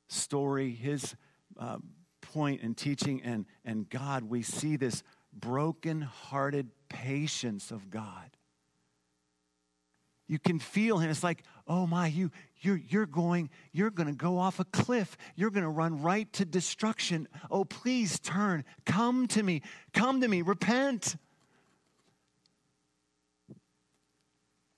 story, 0.09 0.71
his 0.71 1.15
uh, 1.59 1.77
point 2.21 2.61
and 2.61 2.77
teaching, 2.77 3.21
and, 3.23 3.45
and 3.65 3.89
God, 3.89 4.23
we 4.23 4.41
see 4.41 4.75
this 4.75 5.03
broken 5.33 6.01
hearted 6.01 6.69
patience 6.89 7.71
of 7.71 7.89
God. 7.89 8.29
You 10.27 10.39
can 10.39 10.59
feel 10.59 10.97
him. 10.97 11.09
It's 11.09 11.23
like, 11.23 11.43
oh 11.67 11.85
my, 11.85 12.07
you, 12.07 12.31
you're, 12.61 12.81
you're 12.89 13.05
going, 13.05 13.49
you're 13.71 13.91
going 13.91 14.07
to 14.07 14.15
go 14.15 14.37
off 14.37 14.59
a 14.59 14.65
cliff. 14.65 15.17
You're 15.35 15.51
going 15.51 15.63
to 15.63 15.69
run 15.69 16.01
right 16.01 16.31
to 16.33 16.45
destruction. 16.45 17.27
Oh, 17.51 17.65
please 17.65 18.19
turn. 18.19 18.63
Come 18.85 19.27
to 19.27 19.43
me. 19.43 19.61
Come 19.93 20.21
to 20.21 20.27
me. 20.27 20.41
Repent. 20.41 21.17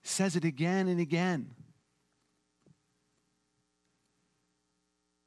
Says 0.03 0.35
it 0.35 0.43
again 0.43 0.87
and 0.87 0.99
again. 0.99 1.51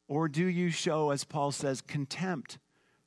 Or 0.09 0.29
do 0.29 0.45
you 0.45 0.71
show, 0.71 1.11
as 1.11 1.25
Paul 1.25 1.53
says, 1.53 1.81
contempt 1.81 2.59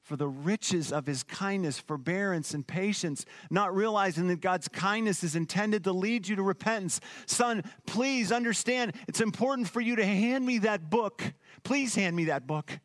for 0.05 0.15
the 0.15 0.27
riches 0.27 0.91
of 0.91 1.07
his 1.07 1.23
kindness, 1.23 1.79
forbearance, 1.79 2.53
and 2.53 2.65
patience, 2.65 3.25
not 3.49 3.75
realizing 3.75 4.27
that 4.27 4.39
God's 4.39 4.67
kindness 4.67 5.23
is 5.23 5.35
intended 5.35 5.83
to 5.83 5.91
lead 5.91 6.27
you 6.27 6.35
to 6.35 6.43
repentance. 6.43 7.01
Son, 7.25 7.63
please 7.87 8.31
understand 8.31 8.93
it's 9.07 9.19
important 9.19 9.67
for 9.67 9.81
you 9.81 9.95
to 9.95 10.05
hand 10.05 10.45
me 10.45 10.59
that 10.59 10.91
book. 10.91 11.23
Please 11.63 11.95
hand 11.95 12.15
me 12.15 12.25
that 12.25 12.45
book. 12.45 12.79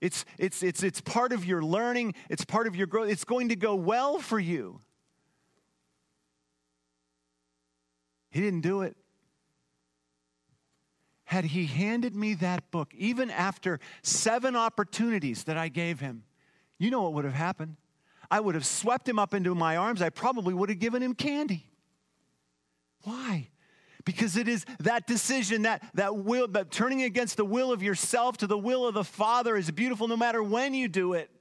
It's, 0.00 0.24
it's, 0.38 0.64
it's, 0.64 0.82
it's 0.82 1.00
part 1.00 1.32
of 1.32 1.44
your 1.44 1.62
learning, 1.62 2.14
it's 2.28 2.44
part 2.44 2.66
of 2.66 2.74
your 2.74 2.88
growth. 2.88 3.08
It's 3.08 3.24
going 3.24 3.50
to 3.50 3.56
go 3.56 3.76
well 3.76 4.18
for 4.18 4.40
you. 4.40 4.80
He 8.32 8.40
didn't 8.40 8.62
do 8.62 8.82
it. 8.82 8.96
Had 11.34 11.46
he 11.46 11.66
handed 11.66 12.14
me 12.14 12.34
that 12.34 12.70
book, 12.70 12.94
even 12.96 13.28
after 13.28 13.80
seven 14.04 14.54
opportunities 14.54 15.42
that 15.44 15.56
I 15.56 15.66
gave 15.66 15.98
him, 15.98 16.22
you 16.78 16.92
know 16.92 17.02
what 17.02 17.14
would 17.14 17.24
have 17.24 17.34
happened? 17.34 17.76
I 18.30 18.38
would 18.38 18.54
have 18.54 18.64
swept 18.64 19.08
him 19.08 19.18
up 19.18 19.34
into 19.34 19.52
my 19.52 19.76
arms. 19.76 20.00
I 20.00 20.10
probably 20.10 20.54
would 20.54 20.68
have 20.68 20.78
given 20.78 21.02
him 21.02 21.12
candy. 21.12 21.66
Why? 23.02 23.48
Because 24.04 24.36
it 24.36 24.46
is 24.46 24.64
that 24.78 25.08
decision, 25.08 25.62
that, 25.62 25.82
that 25.94 26.16
will, 26.16 26.46
that 26.48 26.70
turning 26.70 27.02
against 27.02 27.36
the 27.36 27.44
will 27.44 27.72
of 27.72 27.82
yourself 27.82 28.36
to 28.36 28.46
the 28.46 28.56
will 28.56 28.86
of 28.86 28.94
the 28.94 29.02
Father 29.02 29.56
is 29.56 29.68
beautiful 29.72 30.06
no 30.06 30.16
matter 30.16 30.40
when 30.40 30.72
you 30.72 30.86
do 30.86 31.14
it. 31.14 31.32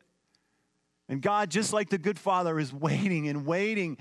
And 1.08 1.22
God, 1.22 1.52
just 1.52 1.72
like 1.72 1.90
the 1.90 2.00
good 2.00 2.18
Father, 2.18 2.60
is 2.60 2.74
waiting 2.74 3.28
and 3.28 3.46
waiting, 3.46 4.00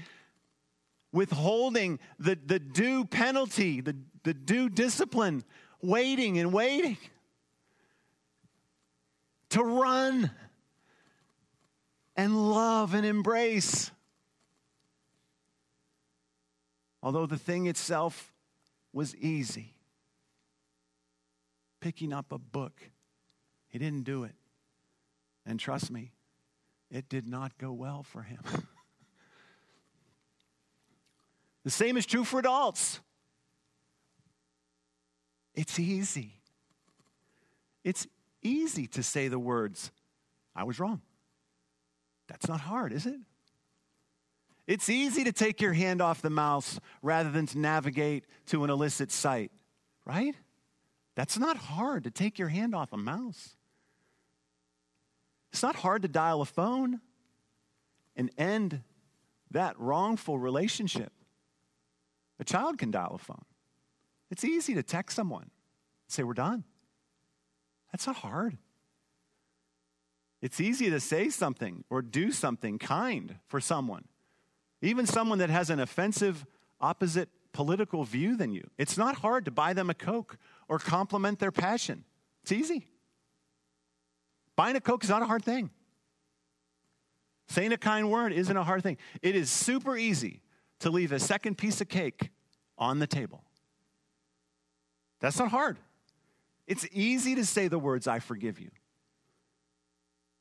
withholding 1.12 1.99
the, 2.18 2.38
the 2.47 2.59
due 2.59 3.05
penalty, 3.05 3.82
the, 3.82 3.95
the 4.22 4.32
due 4.32 4.70
discipline, 4.70 5.45
waiting 5.83 6.39
and 6.39 6.53
waiting 6.53 6.97
to 9.51 9.62
run 9.62 10.30
and 12.16 12.51
love 12.51 12.95
and 12.95 13.05
embrace. 13.05 13.91
Although 17.03 17.26
the 17.26 17.39
thing 17.39 17.66
itself 17.66 18.33
was 18.93 19.16
easy. 19.16 19.74
Picking 21.80 22.12
up 22.12 22.30
a 22.30 22.39
book, 22.39 22.80
he 23.68 23.78
didn't 23.78 24.05
do 24.05 24.24
it. 24.24 24.35
And 25.45 25.59
trust 25.59 25.91
me, 25.91 26.12
it 26.91 27.09
did 27.09 27.26
not 27.26 27.59
go 27.59 27.72
well 27.72 28.05
for 28.05 28.22
him. 28.22 28.39
the 31.64 31.70
same 31.70 31.97
is 31.97 32.07
true 32.07 32.22
for 32.22 32.39
adults. 32.39 33.01
It's 35.55 35.78
easy. 35.78 36.34
It's 37.84 38.07
easy 38.42 38.86
to 38.88 39.03
say 39.03 39.28
the 39.28 39.38
words, 39.38 39.90
I 40.55 40.64
was 40.64 40.80
wrong. 40.80 41.03
That's 42.28 42.48
not 42.48 42.61
hard, 42.61 42.92
is 42.92 43.07
it? 43.07 43.20
It's 44.66 44.88
easy 44.88 45.24
to 45.24 45.32
take 45.32 45.61
your 45.61 45.72
hand 45.72 46.00
off 46.00 46.22
the 46.22 46.30
mouse 46.30 46.78
rather 47.03 47.30
than 47.30 47.46
to 47.46 47.59
navigate 47.59 48.24
to 48.46 48.64
an 48.64 48.70
illicit 48.70 49.11
site, 49.11 49.50
right? 50.05 50.34
That's 51.14 51.38
not 51.38 51.57
hard 51.57 52.05
to 52.05 52.11
take 52.11 52.38
your 52.38 52.48
hand 52.48 52.74
off 52.74 52.92
a 52.92 52.96
mouse. 52.96 53.57
It's 55.53 55.62
not 55.62 55.76
hard 55.76 56.03
to 56.03 56.09
dial 56.09 56.40
a 56.40 56.46
phone 56.46 57.00
and 58.16 58.30
end 58.38 58.82
that 59.50 59.78
wrongful 59.78 60.38
relationship. 60.38 61.12
A 62.38 62.44
child 62.44 62.78
can 62.78 62.90
dial 62.90 63.12
a 63.14 63.18
phone. 63.18 63.44
It's 64.33 64.45
easy 64.45 64.72
to 64.74 64.83
text 64.83 65.14
someone, 65.14 65.51
say, 66.09 66.22
We're 66.22 66.33
done. 66.33 66.64
That's 67.93 68.07
not 68.07 68.16
hard. 68.16 68.57
It's 70.41 70.59
easy 70.59 70.89
to 70.89 71.01
say 71.01 71.28
something 71.28 71.85
or 71.91 72.01
do 72.01 72.33
something 72.33 72.78
kind 72.78 73.37
for 73.47 73.61
someone, 73.61 74.07
even 74.80 75.05
someone 75.05 75.39
that 75.39 75.51
has 75.51 75.68
an 75.68 75.80
offensive, 75.80 76.47
opposite 76.80 77.28
political 77.53 78.05
view 78.05 78.35
than 78.35 78.55
you. 78.55 78.68
It's 78.78 78.97
not 78.97 79.16
hard 79.16 79.45
to 79.45 79.51
buy 79.51 79.74
them 79.74 79.91
a 79.91 79.95
Coke 79.95 80.39
or 80.66 80.78
compliment 80.78 81.39
their 81.39 81.53
passion. 81.53 82.05
It's 82.43 82.53
easy. 82.53 82.87
Buying 84.57 84.76
a 84.76 84.80
Coke 84.80 85.05
is 85.05 85.11
not 85.11 85.20
a 85.20 85.26
hard 85.26 85.45
thing. 85.45 85.68
Saying 87.49 87.72
a 87.72 87.76
kind 87.76 88.11
word 88.11 88.33
isn't 88.33 88.57
a 88.57 88.64
hard 88.64 88.83
thing. 88.83 88.97
It 89.20 89.37
is 89.37 89.51
super 89.51 89.95
easy 89.95 90.41
to 90.80 90.89
leave 90.89 91.12
a 91.12 91.20
second 91.20 91.59
piece 91.59 91.83
of 91.83 91.91
cake 91.91 92.30
on 92.78 92.99
the 92.99 93.07
table. 93.07 93.45
That's 95.22 95.38
not 95.38 95.50
hard. 95.52 95.78
It's 96.66 96.86
easy 96.92 97.36
to 97.36 97.46
say 97.46 97.68
the 97.68 97.78
words, 97.78 98.06
I 98.06 98.18
forgive 98.18 98.60
you. 98.60 98.70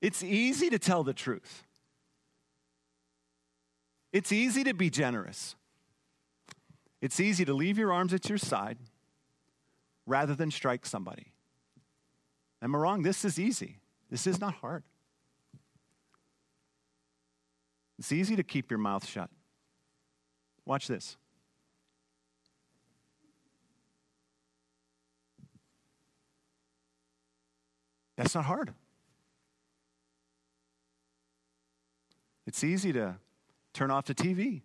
It's 0.02 0.24
easy 0.24 0.72
to 0.72 0.80
tell 0.80 1.04
the 1.04 1.14
truth. 1.14 1.64
It's 4.12 4.32
easy 4.32 4.64
to 4.64 4.74
be 4.74 4.90
generous. 4.90 5.56
It's 7.00 7.20
easy 7.20 7.46
to 7.46 7.54
leave 7.54 7.78
your 7.78 7.94
arms 7.94 8.12
at 8.14 8.28
your 8.28 8.40
side 8.40 8.80
rather 10.08 10.34
than 10.34 10.50
strike 10.50 10.86
somebody. 10.86 11.28
Am 12.62 12.76
I 12.76 12.80
wrong? 12.80 13.04
This 13.04 13.24
is 13.24 13.40
easy. 13.40 13.78
This 14.10 14.26
is 14.26 14.42
not 14.42 14.56
hard. 14.56 14.84
It's 18.00 18.12
easy 18.12 18.36
to 18.36 18.44
keep 18.44 18.72
your 18.72 18.80
mouth 18.80 19.06
shut. 19.08 19.30
Watch 20.66 20.88
this. 20.88 21.18
That's 28.22 28.36
not 28.36 28.46
hard. 28.46 28.72
It's 32.46 32.64
easy 32.64 32.94
to 32.94 33.16
turn 33.74 33.90
off 33.90 34.06
the 34.06 34.14
TV 34.14 34.62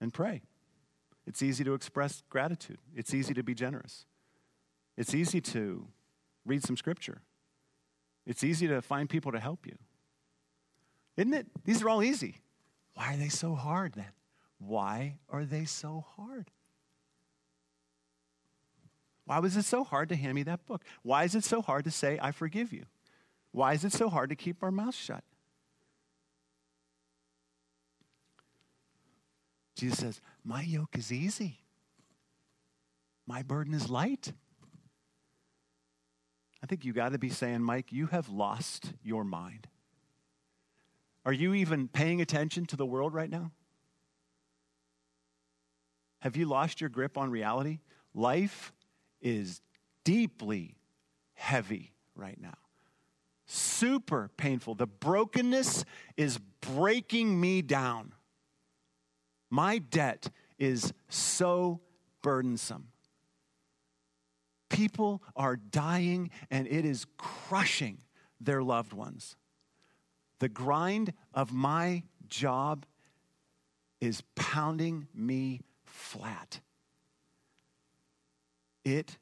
and 0.00 0.14
pray. 0.14 0.42
It's 1.26 1.42
easy 1.42 1.64
to 1.64 1.74
express 1.74 2.22
gratitude. 2.30 2.78
It's 2.94 3.12
easy 3.12 3.34
to 3.34 3.42
be 3.42 3.54
generous. 3.54 4.06
It's 4.96 5.14
easy 5.14 5.40
to 5.40 5.88
read 6.44 6.62
some 6.62 6.76
scripture. 6.76 7.22
It's 8.24 8.44
easy 8.44 8.68
to 8.68 8.80
find 8.82 9.10
people 9.10 9.32
to 9.32 9.40
help 9.40 9.66
you. 9.66 9.76
Isn't 11.16 11.34
it? 11.34 11.48
These 11.64 11.82
are 11.82 11.88
all 11.88 12.04
easy. 12.04 12.36
Why 12.94 13.14
are 13.14 13.16
they 13.16 13.30
so 13.30 13.56
hard 13.56 13.94
then? 13.94 14.12
Why 14.58 15.16
are 15.28 15.44
they 15.44 15.64
so 15.64 16.04
hard? 16.16 16.52
Why 19.26 19.40
was 19.40 19.56
it 19.56 19.64
so 19.64 19.84
hard 19.84 20.08
to 20.08 20.16
hand 20.16 20.34
me 20.34 20.44
that 20.44 20.64
book? 20.66 20.84
Why 21.02 21.24
is 21.24 21.34
it 21.34 21.44
so 21.44 21.60
hard 21.60 21.84
to 21.84 21.90
say, 21.90 22.18
I 22.22 22.30
forgive 22.30 22.72
you? 22.72 22.84
Why 23.50 23.72
is 23.74 23.84
it 23.84 23.92
so 23.92 24.08
hard 24.08 24.30
to 24.30 24.36
keep 24.36 24.62
our 24.62 24.70
mouths 24.70 24.96
shut? 24.96 25.24
Jesus 29.74 29.98
says, 29.98 30.20
My 30.44 30.62
yoke 30.62 30.96
is 30.96 31.12
easy, 31.12 31.58
my 33.26 33.42
burden 33.42 33.74
is 33.74 33.90
light. 33.90 34.32
I 36.62 36.66
think 36.66 36.84
you 36.84 36.92
got 36.92 37.12
to 37.12 37.18
be 37.18 37.28
saying, 37.28 37.62
Mike, 37.62 37.92
you 37.92 38.06
have 38.06 38.28
lost 38.28 38.92
your 39.04 39.24
mind. 39.24 39.68
Are 41.24 41.32
you 41.32 41.54
even 41.54 41.86
paying 41.86 42.20
attention 42.20 42.66
to 42.66 42.76
the 42.76 42.86
world 42.86 43.12
right 43.12 43.30
now? 43.30 43.52
Have 46.20 46.36
you 46.36 46.46
lost 46.46 46.80
your 46.80 46.90
grip 46.90 47.18
on 47.18 47.30
reality? 47.30 47.80
Life 48.14 48.72
is 49.20 49.60
deeply 50.04 50.76
heavy 51.34 51.92
right 52.14 52.40
now. 52.40 52.56
Super 53.46 54.30
painful. 54.36 54.74
The 54.74 54.86
brokenness 54.86 55.84
is 56.16 56.38
breaking 56.60 57.40
me 57.40 57.62
down. 57.62 58.12
My 59.50 59.78
debt 59.78 60.30
is 60.58 60.92
so 61.08 61.80
burdensome. 62.22 62.88
People 64.68 65.22
are 65.36 65.56
dying 65.56 66.30
and 66.50 66.66
it 66.66 66.84
is 66.84 67.06
crushing 67.16 67.98
their 68.40 68.62
loved 68.62 68.92
ones. 68.92 69.36
The 70.40 70.48
grind 70.48 71.12
of 71.32 71.52
my 71.52 72.02
job 72.28 72.84
is 74.00 74.22
pounding 74.34 75.06
me 75.14 75.60
flat. 75.84 76.60
It 78.86 79.18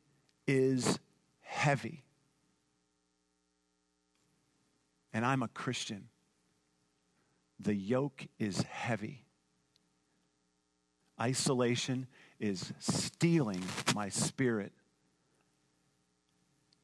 is 0.47 0.99
heavy. 1.41 2.05
And 5.15 5.25
I'm 5.25 5.43
a 5.43 5.49
Christian. 5.49 6.09
The 7.59 7.75
yoke 7.75 8.27
is 8.39 8.61
heavy. 8.61 9.25
Isolation 11.19 12.09
is 12.39 12.75
stealing 12.79 13.63
my 13.95 14.11
spirit. 14.11 14.75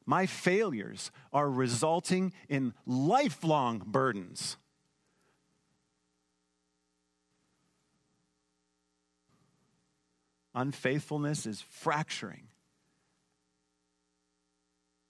My 0.07 0.25
failures 0.25 1.11
are 1.31 1.51
resulting 1.51 2.33
in 2.49 2.73
lifelong 2.87 3.83
burdens. 3.85 4.57
Unfaithfulness 10.55 11.45
is 11.45 11.61
fracturing 11.61 12.47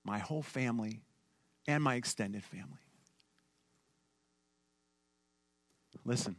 my 0.04 0.20
whole 0.20 0.42
family 0.42 1.02
and 1.68 1.84
my 1.84 1.96
extended 1.96 2.44
family. 2.44 2.80
Listen, 6.04 6.36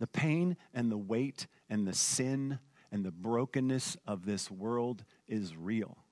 the 0.00 0.06
pain 0.06 0.56
and 0.72 0.90
the 0.90 0.98
weight 0.98 1.46
and 1.70 1.86
the 1.86 1.94
sin 1.94 2.58
and 2.90 3.04
the 3.04 3.12
brokenness 3.12 3.96
of 4.06 4.24
this 4.26 4.50
world 4.50 5.04
is 5.28 5.56
real 5.56 6.04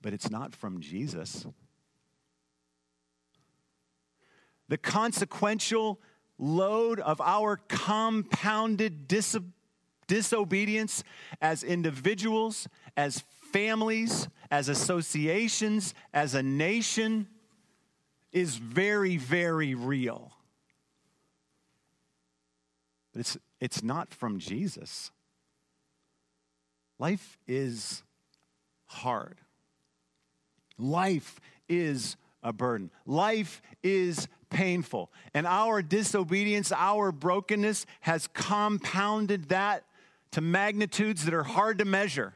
but 0.00 0.12
it's 0.12 0.30
not 0.30 0.54
from 0.54 0.80
Jesus. 0.80 1.46
The 4.68 4.78
consequential 4.78 6.00
load 6.38 7.00
of 7.00 7.20
our 7.20 7.56
compounded 7.68 9.08
dis- 9.08 9.36
Disobedience 10.06 11.04
as 11.42 11.62
individuals, 11.62 12.66
as 12.96 13.18
families, 13.52 14.28
as 14.50 14.68
associations, 14.68 15.94
as 16.12 16.34
a 16.34 16.42
nation 16.42 17.26
is 18.32 18.56
very, 18.56 19.16
very 19.16 19.74
real. 19.74 20.32
But 23.12 23.20
it's, 23.20 23.36
it's 23.60 23.82
not 23.82 24.14
from 24.14 24.38
Jesus. 24.38 25.10
Life 26.98 27.38
is 27.46 28.02
hard. 28.86 29.38
Life 30.78 31.40
is 31.68 32.16
a 32.42 32.52
burden. 32.52 32.90
Life 33.06 33.62
is 33.82 34.28
painful. 34.50 35.10
And 35.34 35.46
our 35.46 35.82
disobedience, 35.82 36.72
our 36.72 37.12
brokenness 37.12 37.86
has 38.00 38.28
compounded 38.28 39.48
that 39.50 39.84
to 40.32 40.40
magnitudes 40.40 41.24
that 41.24 41.34
are 41.34 41.44
hard 41.44 41.78
to 41.78 41.84
measure. 41.84 42.34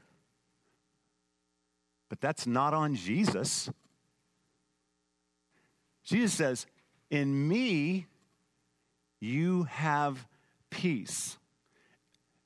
But 2.13 2.21
that's 2.21 2.47
not 2.47 2.75
on 2.75 2.95
Jesus. 2.95 3.71
Jesus 6.05 6.35
says, 6.35 6.67
In 7.11 7.49
me, 7.49 8.07
you 9.19 9.63
have 9.63 10.27
peace. 10.69 11.39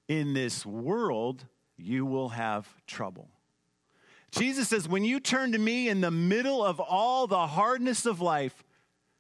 In 0.07 0.35
this 0.35 0.64
world, 0.64 1.47
you 1.77 2.07
will 2.07 2.29
have 2.29 2.69
trouble. 2.87 3.29
Jesus 4.31 4.69
says, 4.69 4.89
When 4.89 5.03
you 5.03 5.19
turn 5.19 5.51
to 5.51 5.59
me 5.59 5.89
in 5.89 6.01
the 6.01 6.12
middle 6.12 6.64
of 6.64 6.79
all 6.79 7.27
the 7.27 7.49
hardness 7.49 8.07
of 8.07 8.21
life, 8.21 8.62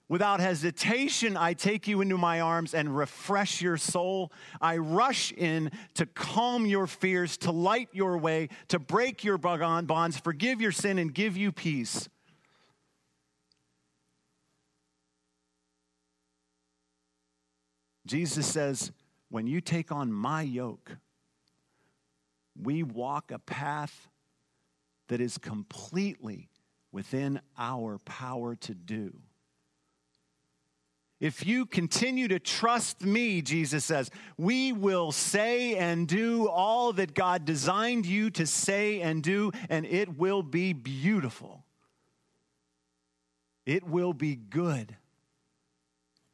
Without 0.08 0.38
hesitation, 0.38 1.36
I 1.36 1.54
take 1.54 1.88
you 1.88 2.00
into 2.00 2.16
my 2.16 2.40
arms 2.40 2.74
and 2.74 2.96
refresh 2.96 3.60
your 3.60 3.76
soul. 3.76 4.30
I 4.60 4.76
rush 4.76 5.32
in 5.32 5.72
to 5.94 6.06
calm 6.06 6.64
your 6.64 6.86
fears, 6.86 7.36
to 7.38 7.50
light 7.50 7.88
your 7.92 8.16
way, 8.16 8.50
to 8.68 8.78
break 8.78 9.24
your 9.24 9.36
bonds, 9.36 10.18
forgive 10.18 10.60
your 10.60 10.70
sin, 10.70 10.98
and 10.98 11.12
give 11.12 11.36
you 11.36 11.50
peace. 11.50 12.08
Jesus 18.06 18.46
says, 18.46 18.92
when 19.28 19.48
you 19.48 19.60
take 19.60 19.90
on 19.90 20.12
my 20.12 20.42
yoke, 20.42 20.98
we 22.62 22.84
walk 22.84 23.32
a 23.32 23.40
path 23.40 24.08
that 25.08 25.20
is 25.20 25.36
completely 25.36 26.48
within 26.92 27.40
our 27.58 27.98
power 27.98 28.54
to 28.54 28.74
do. 28.74 29.18
If 31.18 31.46
you 31.46 31.64
continue 31.64 32.28
to 32.28 32.38
trust 32.38 33.02
me, 33.02 33.40
Jesus 33.40 33.84
says, 33.84 34.10
we 34.36 34.72
will 34.72 35.12
say 35.12 35.76
and 35.76 36.06
do 36.06 36.46
all 36.48 36.92
that 36.92 37.14
God 37.14 37.46
designed 37.46 38.04
you 38.04 38.28
to 38.32 38.46
say 38.46 39.00
and 39.00 39.22
do, 39.22 39.50
and 39.70 39.86
it 39.86 40.18
will 40.18 40.42
be 40.42 40.74
beautiful. 40.74 41.64
It 43.64 43.82
will 43.82 44.12
be 44.12 44.36
good. 44.36 44.94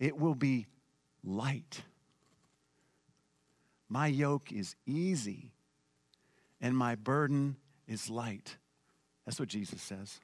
It 0.01 0.19
will 0.19 0.35
be 0.35 0.67
light. 1.23 1.83
My 3.89 4.09
yoke 4.09 4.51
is 4.51 4.75
easy, 4.85 5.53
and 6.61 6.77
my 6.77 6.97
burden 6.97 7.57
is 7.87 8.11
light. 8.11 8.57
That's 9.25 9.39
what 9.39 9.49
Jesus 9.49 9.81
says. 9.81 10.19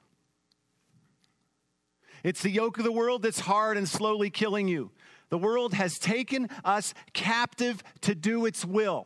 It's 2.23 2.41
the 2.41 2.49
yoke 2.49 2.77
of 2.77 2.83
the 2.83 2.91
world 2.91 3.21
that's 3.21 3.39
hard 3.39 3.77
and 3.77 3.87
slowly 3.87 4.29
killing 4.29 4.67
you. 4.67 4.91
The 5.29 5.37
world 5.37 5.73
has 5.73 5.99
taken 5.99 6.49
us 6.65 6.93
captive 7.13 7.83
to 8.01 8.15
do 8.15 8.45
its 8.45 8.65
will. 8.65 9.05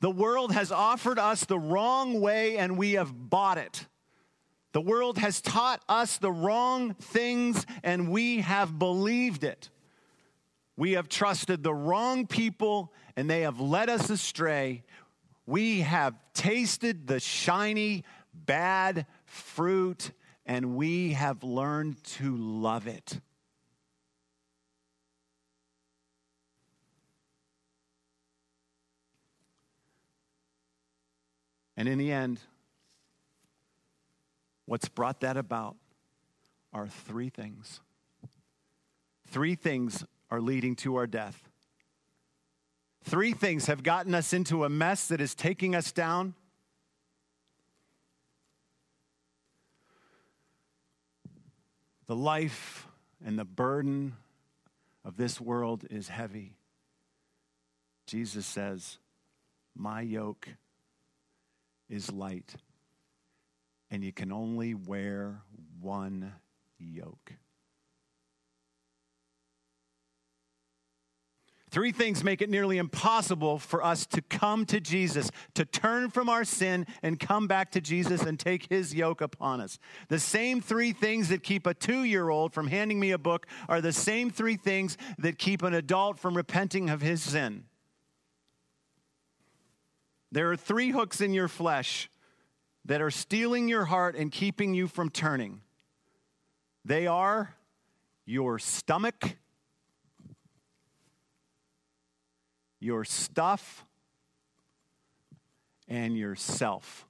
The 0.00 0.10
world 0.10 0.52
has 0.52 0.70
offered 0.70 1.18
us 1.18 1.44
the 1.44 1.58
wrong 1.58 2.20
way 2.20 2.58
and 2.58 2.76
we 2.76 2.92
have 2.92 3.12
bought 3.30 3.58
it. 3.58 3.86
The 4.72 4.80
world 4.80 5.18
has 5.18 5.40
taught 5.40 5.82
us 5.88 6.18
the 6.18 6.30
wrong 6.30 6.94
things 6.94 7.66
and 7.82 8.10
we 8.10 8.40
have 8.40 8.78
believed 8.78 9.42
it. 9.42 9.70
We 10.76 10.92
have 10.92 11.08
trusted 11.08 11.62
the 11.62 11.74
wrong 11.74 12.26
people 12.26 12.92
and 13.16 13.28
they 13.28 13.40
have 13.40 13.58
led 13.58 13.88
us 13.88 14.10
astray. 14.10 14.84
We 15.46 15.80
have 15.80 16.14
tasted 16.34 17.06
the 17.06 17.18
shiny, 17.18 18.04
bad 18.34 19.06
fruit 19.24 20.10
and 20.46 20.76
we 20.76 21.12
have 21.12 21.42
learned 21.42 22.02
to 22.04 22.36
love 22.36 22.86
it. 22.86 23.20
And 31.76 31.88
in 31.88 31.98
the 31.98 32.10
end, 32.10 32.40
what's 34.64 34.88
brought 34.88 35.20
that 35.20 35.36
about 35.36 35.76
are 36.72 36.86
three 36.86 37.28
things. 37.28 37.80
Three 39.28 39.56
things 39.56 40.04
are 40.30 40.40
leading 40.40 40.76
to 40.76 40.96
our 40.96 41.06
death. 41.06 41.48
Three 43.04 43.32
things 43.32 43.66
have 43.66 43.82
gotten 43.82 44.14
us 44.14 44.32
into 44.32 44.64
a 44.64 44.68
mess 44.68 45.08
that 45.08 45.20
is 45.20 45.34
taking 45.34 45.74
us 45.74 45.92
down. 45.92 46.34
The 52.06 52.16
life 52.16 52.86
and 53.24 53.38
the 53.38 53.44
burden 53.44 54.16
of 55.04 55.16
this 55.16 55.40
world 55.40 55.84
is 55.90 56.08
heavy. 56.08 56.56
Jesus 58.06 58.46
says, 58.46 58.98
My 59.74 60.02
yoke 60.02 60.48
is 61.88 62.12
light, 62.12 62.54
and 63.90 64.04
you 64.04 64.12
can 64.12 64.30
only 64.32 64.74
wear 64.74 65.42
one 65.80 66.32
yoke. 66.78 67.32
Three 71.68 71.90
things 71.90 72.22
make 72.22 72.40
it 72.40 72.48
nearly 72.48 72.78
impossible 72.78 73.58
for 73.58 73.84
us 73.84 74.06
to 74.06 74.22
come 74.22 74.66
to 74.66 74.80
Jesus, 74.80 75.30
to 75.54 75.64
turn 75.64 76.10
from 76.10 76.28
our 76.28 76.44
sin 76.44 76.86
and 77.02 77.18
come 77.18 77.48
back 77.48 77.72
to 77.72 77.80
Jesus 77.80 78.22
and 78.22 78.38
take 78.38 78.68
his 78.68 78.94
yoke 78.94 79.20
upon 79.20 79.60
us. 79.60 79.78
The 80.08 80.20
same 80.20 80.60
three 80.60 80.92
things 80.92 81.28
that 81.28 81.42
keep 81.42 81.66
a 81.66 81.74
two 81.74 82.04
year 82.04 82.28
old 82.28 82.52
from 82.52 82.68
handing 82.68 83.00
me 83.00 83.10
a 83.10 83.18
book 83.18 83.46
are 83.68 83.80
the 83.80 83.92
same 83.92 84.30
three 84.30 84.56
things 84.56 84.96
that 85.18 85.38
keep 85.38 85.62
an 85.62 85.74
adult 85.74 86.20
from 86.20 86.36
repenting 86.36 86.88
of 86.88 87.00
his 87.00 87.20
sin. 87.20 87.64
There 90.30 90.50
are 90.50 90.56
three 90.56 90.90
hooks 90.90 91.20
in 91.20 91.34
your 91.34 91.48
flesh 91.48 92.08
that 92.84 93.02
are 93.02 93.10
stealing 93.10 93.68
your 93.68 93.86
heart 93.86 94.14
and 94.14 94.30
keeping 94.30 94.72
you 94.72 94.86
from 94.86 95.10
turning. 95.10 95.62
They 96.84 97.08
are 97.08 97.56
your 98.24 98.60
stomach 98.60 99.36
your 102.86 103.04
stuff, 103.04 103.84
and 105.88 106.16
yourself. 106.16 107.04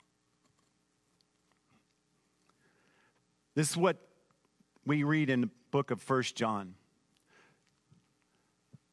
This 3.55 3.71
is 3.71 3.77
what 3.77 3.99
we 4.87 5.03
read 5.03 5.29
in 5.29 5.43
the 5.43 5.51
book 5.71 5.91
of 5.91 6.01
First 6.01 6.35
John. 6.35 6.75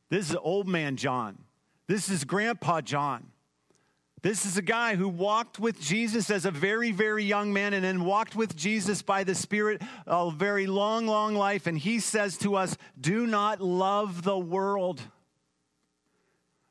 This 0.09 0.29
is 0.29 0.35
old 0.35 0.67
man 0.67 0.97
John. 0.97 1.37
This 1.87 2.09
is 2.09 2.25
grandpa 2.25 2.81
John. 2.81 3.27
This 4.21 4.45
is 4.45 4.57
a 4.57 4.61
guy 4.61 4.95
who 4.95 5.07
walked 5.07 5.59
with 5.59 5.79
Jesus 5.79 6.29
as 6.29 6.45
a 6.45 6.51
very, 6.51 6.91
very 6.91 7.23
young 7.23 7.53
man 7.53 7.73
and 7.73 7.83
then 7.83 8.03
walked 8.03 8.35
with 8.35 8.55
Jesus 8.57 9.01
by 9.01 9.23
the 9.23 9.35
Spirit 9.35 9.81
a 10.05 10.31
very 10.31 10.67
long, 10.67 11.07
long 11.07 11.35
life. 11.35 11.65
And 11.65 11.77
he 11.77 11.99
says 11.99 12.37
to 12.39 12.55
us, 12.55 12.77
Do 12.99 13.25
not 13.25 13.61
love 13.61 14.23
the 14.23 14.37
world 14.37 15.01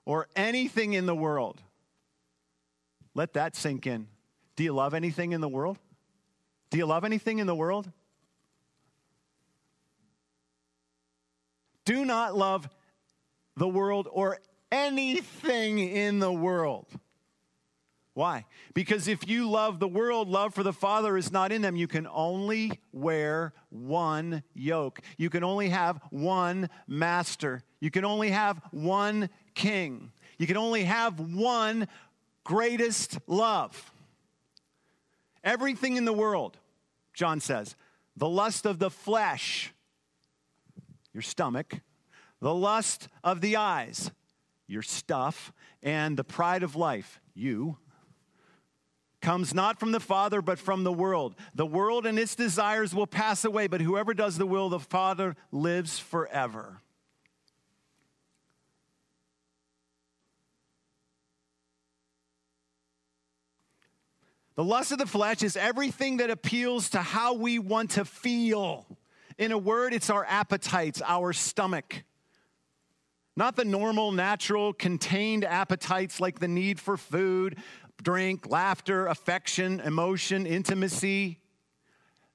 or 0.04 0.28
anything 0.34 0.92
in 0.92 1.06
the 1.06 1.14
world. 1.14 1.60
Let 3.14 3.34
that 3.34 3.56
sink 3.56 3.86
in. 3.86 4.08
Do 4.56 4.64
you 4.64 4.72
love 4.72 4.94
anything 4.94 5.32
in 5.32 5.40
the 5.40 5.48
world? 5.48 5.78
Do 6.70 6.78
you 6.78 6.86
love 6.86 7.04
anything 7.04 7.38
in 7.38 7.46
the 7.46 7.54
world? 7.54 7.90
Do 11.84 12.04
not 12.04 12.36
love 12.36 12.68
the 13.56 13.68
world 13.68 14.08
or 14.10 14.38
anything 14.70 15.78
in 15.78 16.18
the 16.18 16.32
world. 16.32 16.86
Why? 18.14 18.44
Because 18.74 19.08
if 19.08 19.26
you 19.26 19.48
love 19.48 19.80
the 19.80 19.88
world, 19.88 20.28
love 20.28 20.54
for 20.54 20.62
the 20.62 20.72
Father 20.72 21.16
is 21.16 21.32
not 21.32 21.50
in 21.50 21.62
them. 21.62 21.76
You 21.76 21.88
can 21.88 22.06
only 22.06 22.72
wear 22.92 23.54
one 23.70 24.42
yoke. 24.54 25.00
You 25.16 25.30
can 25.30 25.42
only 25.42 25.70
have 25.70 26.00
one 26.10 26.68
master. 26.86 27.62
You 27.80 27.90
can 27.90 28.04
only 28.04 28.30
have 28.30 28.60
one 28.70 29.30
king. 29.54 30.12
You 30.38 30.46
can 30.46 30.58
only 30.58 30.84
have 30.84 31.20
one 31.20 31.88
greatest 32.44 33.18
love. 33.26 33.90
Everything 35.42 35.96
in 35.96 36.04
the 36.04 36.12
world, 36.12 36.58
John 37.14 37.40
says, 37.40 37.76
the 38.16 38.28
lust 38.28 38.66
of 38.66 38.78
the 38.78 38.90
flesh, 38.90 39.72
your 41.14 41.22
stomach, 41.22 41.80
the 42.40 42.54
lust 42.54 43.08
of 43.24 43.40
the 43.40 43.56
eyes, 43.56 44.10
your 44.66 44.82
stuff, 44.82 45.52
and 45.82 46.16
the 46.16 46.24
pride 46.24 46.62
of 46.62 46.76
life, 46.76 47.20
you, 47.34 47.78
comes 49.22 49.54
not 49.54 49.80
from 49.80 49.92
the 49.92 50.00
Father, 50.00 50.42
but 50.42 50.58
from 50.58 50.84
the 50.84 50.92
world. 50.92 51.34
The 51.54 51.64
world 51.64 52.04
and 52.04 52.18
its 52.18 52.34
desires 52.34 52.94
will 52.94 53.06
pass 53.06 53.44
away, 53.44 53.68
but 53.68 53.80
whoever 53.80 54.12
does 54.12 54.36
the 54.36 54.46
will 54.46 54.66
of 54.66 54.72
the 54.72 54.80
Father 54.80 55.36
lives 55.50 55.98
forever. 55.98 56.82
The 64.54 64.64
lust 64.64 64.92
of 64.92 64.98
the 64.98 65.06
flesh 65.06 65.42
is 65.42 65.56
everything 65.56 66.18
that 66.18 66.28
appeals 66.28 66.90
to 66.90 66.98
how 66.98 67.32
we 67.32 67.58
want 67.58 67.92
to 67.92 68.04
feel. 68.04 68.86
In 69.38 69.50
a 69.50 69.56
word, 69.56 69.94
it's 69.94 70.10
our 70.10 70.26
appetites, 70.26 71.00
our 71.06 71.32
stomach. 71.32 72.04
Not 73.34 73.56
the 73.56 73.64
normal, 73.64 74.12
natural, 74.12 74.74
contained 74.74 75.44
appetites 75.44 76.20
like 76.20 76.38
the 76.38 76.48
need 76.48 76.78
for 76.78 76.98
food, 76.98 77.56
drink, 78.02 78.48
laughter, 78.48 79.06
affection, 79.06 79.80
emotion, 79.80 80.46
intimacy. 80.46 81.38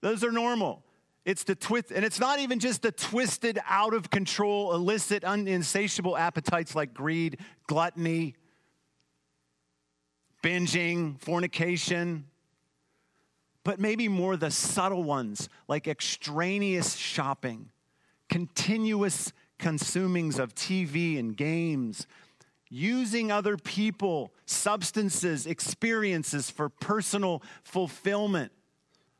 Those 0.01 0.23
are 0.23 0.31
normal. 0.31 0.83
It's 1.25 1.43
the 1.43 1.55
twist, 1.55 1.91
and 1.91 2.05
it's 2.05 2.19
not 2.19 2.39
even 2.39 2.59
just 2.59 2.81
the 2.81 2.91
twisted, 2.91 3.59
out 3.67 3.93
of 3.93 4.09
control, 4.09 4.73
illicit, 4.73 5.23
uninsatiable 5.23 6.17
appetites 6.17 6.73
like 6.73 6.93
greed, 6.93 7.39
gluttony, 7.67 8.35
binging, 10.41 11.19
fornication, 11.19 12.25
but 13.65 13.77
maybe 13.77 14.07
more 14.07 14.37
the 14.37 14.49
subtle 14.49 15.03
ones 15.03 15.49
like 15.67 15.89
extraneous 15.89 16.95
shopping, 16.95 17.69
continuous 18.29 19.33
consumings 19.59 20.39
of 20.39 20.55
TV 20.55 21.19
and 21.19 21.35
games, 21.35 22.07
using 22.69 23.31
other 23.31 23.57
people, 23.57 24.33
substances, 24.45 25.45
experiences 25.45 26.49
for 26.49 26.69
personal 26.69 27.41
fulfillment. 27.63 28.51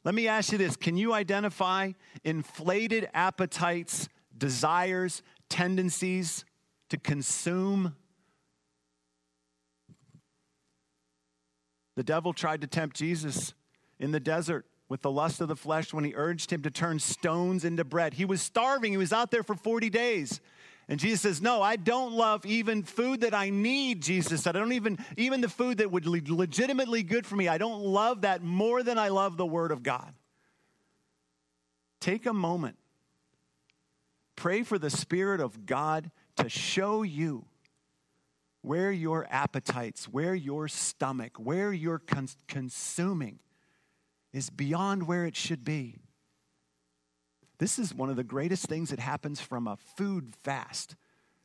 Let 0.04 0.16
me 0.16 0.28
ask 0.28 0.52
you 0.52 0.58
this 0.58 0.76
can 0.76 0.98
you 0.98 1.14
identify 1.14 1.91
inflated 2.24 3.10
appetites, 3.14 4.08
desires, 4.38 5.22
tendencies 5.50 6.45
to 6.89 6.98
consume? 6.98 7.95
The 11.95 12.04
devil 12.04 12.32
tried 12.32 12.62
to 12.62 12.68
tempt 12.68 12.95
Jesus 12.95 13.54
in 14.00 14.12
the 14.12 14.20
desert 14.20 14.66
with 14.88 15.02
the 15.02 15.12
lust 15.12 15.41
of 15.41 15.48
the 15.48 15.56
flesh 15.56 15.93
when 15.93 16.04
he 16.04 16.14
urged 16.16 16.54
him 16.54 16.62
to 16.62 16.72
turn 16.72 17.00
stones 17.00 17.66
into 17.66 17.84
bread. 17.84 18.14
He 18.14 18.24
was 18.24 18.41
starving, 18.41 18.91
he 18.91 18.98
was 18.98 19.12
out 19.12 19.32
there 19.32 19.43
for 19.43 19.56
40 19.56 19.89
days. 19.89 20.39
And 20.90 21.00
Jesus 21.00 21.22
says, 21.22 21.42
No, 21.42 21.62
I 21.62 21.76
don't 21.76 22.14
love 22.14 22.46
even 22.46 22.84
food 22.84 23.22
that 23.22 23.34
I 23.34 23.50
need, 23.50 24.02
Jesus 24.02 24.44
said. 24.44 24.56
I 24.56 24.60
don't 24.60 24.72
even, 24.72 24.98
even 25.18 25.42
the 25.42 25.50
food 25.50 25.80
that 25.80 25.92
would 25.92 26.04
be 26.04 26.22
legitimately 26.32 27.04
good 27.04 27.26
for 27.26 27.36
me, 27.36 27.48
I 27.48 27.58
don't 27.58 27.84
love 27.84 28.22
that 28.22 28.42
more 28.42 28.84
than 28.84 28.98
I 28.98 29.10
love 29.10 29.38
the 29.38 29.46
Word 29.46 29.72
of 29.72 29.84
God. 29.84 30.14
Take 32.00 32.26
a 32.26 32.34
moment. 32.34 32.78
Pray 34.36 34.64
for 34.64 34.78
the 34.78 34.90
Spirit 34.90 35.42
of 35.42 35.66
God 35.66 36.12
to 36.38 36.48
show 36.48 37.04
you 37.04 37.46
where 38.62 38.92
your 38.92 39.28
appetites, 39.30 40.06
where 40.06 40.36
your 40.36 40.68
stomach, 40.68 41.38
where 41.38 41.74
you're 41.74 42.00
cons- 42.00 42.38
consuming 42.48 43.40
is 44.32 44.50
beyond 44.50 45.08
where 45.08 45.26
it 45.26 45.36
should 45.36 45.66
be. 45.66 45.96
This 47.60 47.80
is 47.80 47.93
one 47.93 48.10
of 48.10 48.16
the 48.16 48.24
greatest 48.24 48.68
things 48.68 48.89
that 48.91 48.99
happens 48.99 49.41
from 49.41 49.68
a 49.68 49.78
food 49.95 50.34
fast. 50.43 50.95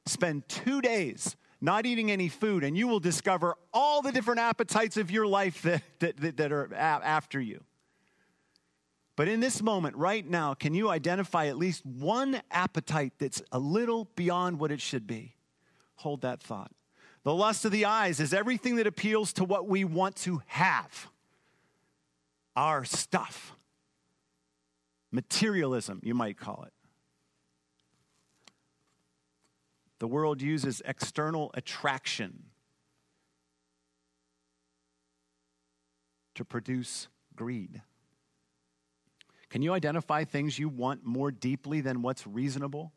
Spend 0.06 0.46
two 0.48 0.80
days 0.80 1.36
not 1.60 1.86
eating 1.86 2.10
any 2.10 2.28
food, 2.28 2.64
and 2.64 2.76
you 2.76 2.88
will 2.88 3.00
discover 3.00 3.54
all 3.72 4.02
the 4.02 4.12
different 4.12 4.40
appetites 4.40 4.96
of 4.96 5.10
your 5.10 5.26
life 5.26 5.62
that, 5.62 5.82
that, 6.00 6.36
that 6.36 6.52
are 6.52 6.74
after 6.74 7.40
you. 7.40 7.62
But 9.14 9.28
in 9.28 9.40
this 9.40 9.62
moment, 9.62 9.96
right 9.96 10.28
now, 10.28 10.54
can 10.54 10.74
you 10.74 10.88
identify 10.88 11.46
at 11.46 11.56
least 11.56 11.86
one 11.86 12.40
appetite 12.50 13.12
that's 13.18 13.42
a 13.52 13.58
little 13.58 14.08
beyond 14.16 14.58
what 14.58 14.72
it 14.72 14.80
should 14.80 15.06
be? 15.06 15.36
Hold 15.96 16.22
that 16.22 16.42
thought. 16.42 16.72
The 17.22 17.34
lust 17.34 17.64
of 17.64 17.70
the 17.70 17.84
eyes 17.84 18.18
is 18.18 18.34
everything 18.34 18.76
that 18.76 18.86
appeals 18.86 19.32
to 19.34 19.44
what 19.44 19.68
we 19.68 19.84
want 19.84 20.16
to 20.16 20.42
have 20.46 21.08
our 22.56 22.84
stuff. 22.84 23.54
Materialism, 25.12 26.00
you 26.02 26.14
might 26.14 26.38
call 26.38 26.64
it. 26.66 26.72
The 29.98 30.08
world 30.08 30.42
uses 30.42 30.82
external 30.84 31.52
attraction 31.54 32.46
to 36.34 36.44
produce 36.44 37.08
greed. 37.36 37.82
Can 39.48 39.60
you 39.60 39.74
identify 39.74 40.24
things 40.24 40.58
you 40.58 40.70
want 40.70 41.04
more 41.04 41.30
deeply 41.30 41.82
than 41.82 42.00
what's 42.00 42.26
reasonable? 42.26 42.92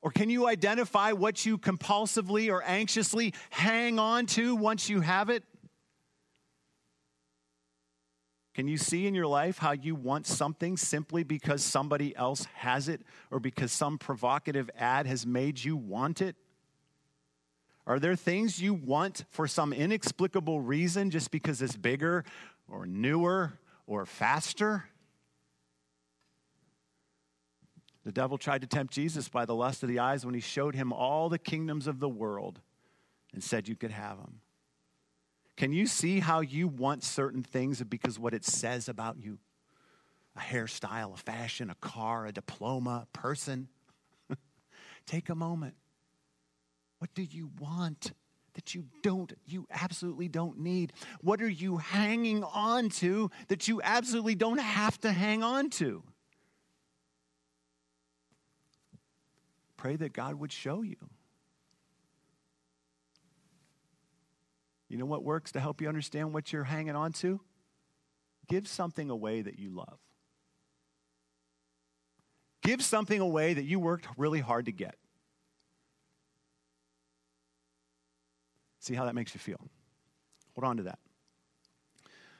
Or 0.00 0.10
can 0.10 0.30
you 0.30 0.48
identify 0.48 1.12
what 1.12 1.44
you 1.44 1.58
compulsively 1.58 2.50
or 2.50 2.62
anxiously 2.62 3.34
hang 3.50 3.98
on 3.98 4.26
to 4.26 4.56
once 4.56 4.88
you 4.88 5.02
have 5.02 5.28
it? 5.28 5.44
Can 8.56 8.68
you 8.68 8.78
see 8.78 9.06
in 9.06 9.14
your 9.14 9.26
life 9.26 9.58
how 9.58 9.72
you 9.72 9.94
want 9.94 10.26
something 10.26 10.78
simply 10.78 11.24
because 11.24 11.62
somebody 11.62 12.16
else 12.16 12.46
has 12.54 12.88
it 12.88 13.02
or 13.30 13.38
because 13.38 13.70
some 13.70 13.98
provocative 13.98 14.70
ad 14.78 15.06
has 15.06 15.26
made 15.26 15.62
you 15.62 15.76
want 15.76 16.22
it? 16.22 16.36
Are 17.86 17.98
there 17.98 18.16
things 18.16 18.58
you 18.58 18.72
want 18.72 19.26
for 19.28 19.46
some 19.46 19.74
inexplicable 19.74 20.62
reason 20.62 21.10
just 21.10 21.30
because 21.30 21.60
it's 21.60 21.76
bigger 21.76 22.24
or 22.66 22.86
newer 22.86 23.58
or 23.86 24.06
faster? 24.06 24.88
The 28.06 28.12
devil 28.12 28.38
tried 28.38 28.62
to 28.62 28.66
tempt 28.66 28.94
Jesus 28.94 29.28
by 29.28 29.44
the 29.44 29.54
lust 29.54 29.82
of 29.82 29.90
the 29.90 29.98
eyes 29.98 30.24
when 30.24 30.32
he 30.32 30.40
showed 30.40 30.74
him 30.74 30.94
all 30.94 31.28
the 31.28 31.38
kingdoms 31.38 31.86
of 31.86 32.00
the 32.00 32.08
world 32.08 32.62
and 33.34 33.44
said 33.44 33.68
you 33.68 33.76
could 33.76 33.90
have 33.90 34.16
them. 34.16 34.40
Can 35.56 35.72
you 35.72 35.86
see 35.86 36.20
how 36.20 36.40
you 36.40 36.68
want 36.68 37.02
certain 37.02 37.42
things 37.42 37.82
because 37.82 38.18
what 38.18 38.34
it 38.34 38.44
says 38.44 38.88
about 38.88 39.16
you? 39.18 39.38
A 40.36 40.40
hairstyle, 40.40 41.14
a 41.14 41.16
fashion, 41.16 41.70
a 41.70 41.74
car, 41.76 42.26
a 42.26 42.32
diploma, 42.32 43.06
a 43.06 43.18
person. 43.18 43.68
Take 45.06 45.30
a 45.30 45.34
moment. 45.34 45.74
What 46.98 47.14
do 47.14 47.22
you 47.22 47.50
want 47.58 48.12
that 48.54 48.74
you 48.74 48.84
don't, 49.02 49.32
you 49.46 49.66
absolutely 49.70 50.28
don't 50.28 50.58
need? 50.58 50.92
What 51.20 51.40
are 51.40 51.48
you 51.48 51.78
hanging 51.78 52.44
on 52.44 52.90
to 52.90 53.30
that 53.48 53.68
you 53.68 53.80
absolutely 53.82 54.34
don't 54.34 54.60
have 54.60 55.00
to 55.00 55.12
hang 55.12 55.42
on 55.42 55.70
to? 55.70 56.02
pray 59.86 59.94
that 59.94 60.12
God 60.12 60.34
would 60.34 60.50
show 60.50 60.82
you. 60.82 60.96
You 64.88 64.96
know 64.98 65.06
what 65.06 65.24
works 65.24 65.52
to 65.52 65.60
help 65.60 65.80
you 65.80 65.88
understand 65.88 66.32
what 66.32 66.52
you're 66.52 66.64
hanging 66.64 66.96
on 66.96 67.12
to? 67.14 67.40
Give 68.48 68.68
something 68.68 69.10
away 69.10 69.42
that 69.42 69.58
you 69.58 69.70
love. 69.70 69.98
Give 72.62 72.82
something 72.82 73.20
away 73.20 73.54
that 73.54 73.64
you 73.64 73.78
worked 73.78 74.06
really 74.16 74.40
hard 74.40 74.66
to 74.66 74.72
get. 74.72 74.96
See 78.80 78.94
how 78.94 79.04
that 79.06 79.14
makes 79.14 79.34
you 79.34 79.40
feel. 79.40 79.60
Hold 80.54 80.64
on 80.64 80.76
to 80.76 80.84
that. 80.84 80.98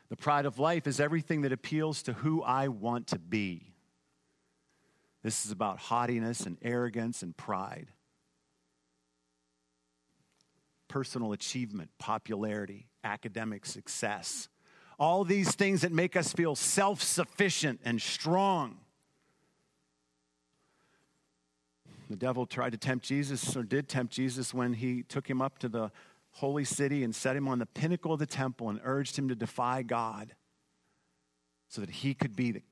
The 0.09 0.17
pride 0.17 0.47
of 0.47 0.61
life 0.61 0.87
is 0.87 1.01
everything 1.01 1.43
that 1.43 1.53
appeals 1.53 2.05
to 2.05 2.13
who 2.13 2.43
I 2.43 2.69
want 2.69 3.09
to 3.09 3.19
be. 3.19 3.75
This 5.25 5.45
is 5.45 5.51
about 5.51 5.79
haughtiness 5.79 6.43
and 6.43 6.57
arrogance 6.63 7.23
and 7.23 7.37
pride. 7.37 7.89
Personal 10.97 11.35
achievement, 11.35 11.91
popularity, 11.99 12.87
academic 13.05 13.67
success. 13.67 14.49
All 14.99 15.25
these 15.25 15.55
things 15.55 15.83
that 15.83 15.93
make 15.93 16.17
us 16.17 16.33
feel 16.33 16.57
self 16.57 17.03
sufficient 17.03 17.81
and 17.85 18.01
strong. 18.01 18.79
The 22.09 22.17
devil 22.17 22.47
tried 22.47 22.71
to 22.71 22.79
tempt 22.79 23.05
Jesus, 23.05 23.55
or 23.55 23.63
did 23.63 23.91
tempt 23.91 24.15
Jesus, 24.15 24.55
when 24.55 24.73
he 24.73 25.03
took 25.03 25.29
him 25.29 25.43
up 25.43 25.59
to 25.59 25.69
the 25.69 25.93
holy 26.31 26.65
city 26.65 27.05
and 27.05 27.15
set 27.15 27.37
him 27.37 27.47
on 27.47 27.59
the 27.59 27.67
pinnacle 27.67 28.15
of 28.15 28.19
the 28.19 28.25
temple 28.25 28.71
and 28.71 28.81
urged 28.83 29.19
him 29.19 29.29
to 29.29 29.35
defy 29.35 29.83
God 29.83 30.35
so 31.69 31.83
that 31.83 31.91
he 31.91 32.15
could 32.15 32.35
be 32.35 32.53
the 32.53 32.63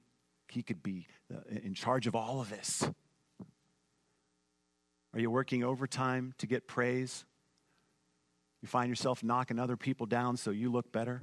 he 0.49 0.63
could 0.63 0.83
be 0.83 1.07
uh, 1.31 1.41
in 1.63 1.75
charge 1.75 2.07
of 2.07 2.15
all 2.17 2.41
of 2.41 2.49
this. 2.49 2.89
Are 5.13 5.21
you 5.21 5.31
working 5.31 5.63
overtime 5.63 6.33
to 6.39 6.47
get 6.47 6.67
praise? 6.67 7.27
You 8.65 8.69
find 8.69 8.89
yourself 8.89 9.23
knocking 9.23 9.59
other 9.59 9.77
people 9.77 10.07
down 10.07 10.39
so 10.39 10.51
you 10.51 10.73
look 10.73 10.91
better? 10.91 11.23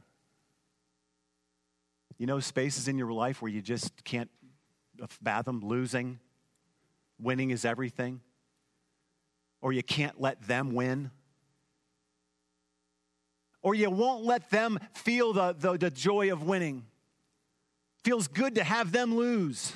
You 2.20 2.28
know, 2.28 2.39
spaces 2.39 2.88
in 2.88 3.00
your 3.00 3.12
life 3.12 3.42
where 3.42 3.50
you 3.50 3.64
just 3.64 4.04
can't 4.04 4.30
fathom 5.24 5.60
losing, 5.62 6.20
winning 7.18 7.50
is 7.50 7.66
everything. 7.66 8.22
or 9.62 9.72
you 9.72 9.84
can't 9.84 10.20
let 10.20 10.42
them 10.48 10.74
win, 10.74 11.12
or 13.62 13.76
you 13.76 13.89
won't 13.89 14.26
let 14.26 14.50
them 14.50 14.80
feel 14.94 15.34
the, 15.34 15.56
the, 15.58 15.78
the 15.78 15.92
joy 15.92 16.32
of 16.34 16.44
winning. 16.44 16.86
Feels 18.04 18.28
good 18.28 18.56
to 18.56 18.64
have 18.64 18.92
them 18.92 19.16
lose. 19.16 19.74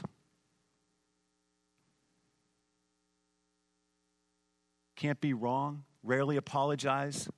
Can't 4.96 5.22
be 5.22 5.34
wrong, 5.34 5.84
rarely 6.04 6.36
apologize. 6.36 7.30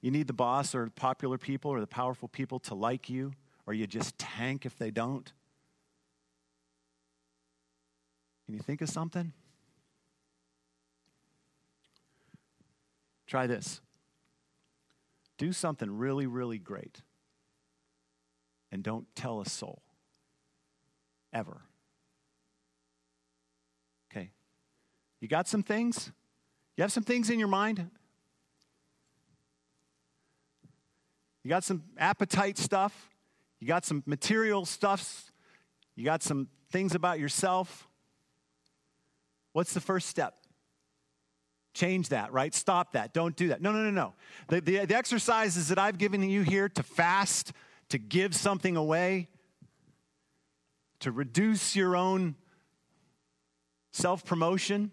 You 0.00 0.10
need 0.10 0.26
the 0.26 0.32
boss 0.32 0.74
or 0.74 0.86
the 0.86 0.90
popular 0.90 1.38
people 1.38 1.70
or 1.70 1.80
the 1.80 1.86
powerful 1.86 2.28
people 2.28 2.58
to 2.60 2.74
like 2.74 3.10
you, 3.10 3.32
or 3.66 3.74
you 3.74 3.86
just 3.86 4.18
tank 4.18 4.64
if 4.64 4.76
they 4.78 4.90
don't. 4.90 5.32
Can 8.46 8.54
you 8.54 8.60
think 8.60 8.80
of 8.80 8.88
something? 8.88 9.32
Try 13.26 13.46
this. 13.46 13.80
Do 15.38 15.52
something 15.52 15.90
really, 15.98 16.26
really 16.26 16.58
great 16.58 17.02
and 18.72 18.82
don't 18.82 19.06
tell 19.14 19.40
a 19.40 19.46
soul. 19.46 19.82
Ever. 21.32 21.60
Okay. 24.10 24.30
You 25.20 25.28
got 25.28 25.46
some 25.46 25.62
things? 25.62 26.10
You 26.76 26.82
have 26.82 26.92
some 26.92 27.04
things 27.04 27.30
in 27.30 27.38
your 27.38 27.48
mind? 27.48 27.88
You 31.42 31.48
got 31.48 31.64
some 31.64 31.84
appetite 31.96 32.58
stuff? 32.58 33.10
You 33.60 33.66
got 33.66 33.84
some 33.84 34.02
material 34.06 34.64
stuffs. 34.66 35.30
You 35.94 36.04
got 36.04 36.22
some 36.22 36.48
things 36.70 36.94
about 36.94 37.18
yourself? 37.18 37.88
What's 39.52 39.74
the 39.74 39.80
first 39.80 40.08
step? 40.08 40.34
Change 41.72 42.08
that, 42.08 42.32
right? 42.32 42.54
Stop 42.54 42.92
that. 42.92 43.12
Don't 43.12 43.36
do 43.36 43.48
that. 43.48 43.62
No, 43.62 43.72
no, 43.72 43.84
no, 43.84 43.90
no. 43.90 44.14
The, 44.48 44.60
the, 44.60 44.86
the 44.86 44.96
exercises 44.96 45.68
that 45.68 45.78
I've 45.78 45.98
given 45.98 46.22
you 46.28 46.42
here 46.42 46.68
to 46.68 46.82
fast, 46.82 47.52
to 47.90 47.98
give 47.98 48.34
something 48.34 48.76
away, 48.76 49.28
to 51.00 51.12
reduce 51.12 51.76
your 51.76 51.96
own 51.96 52.34
self 53.92 54.24
promotion, 54.24 54.92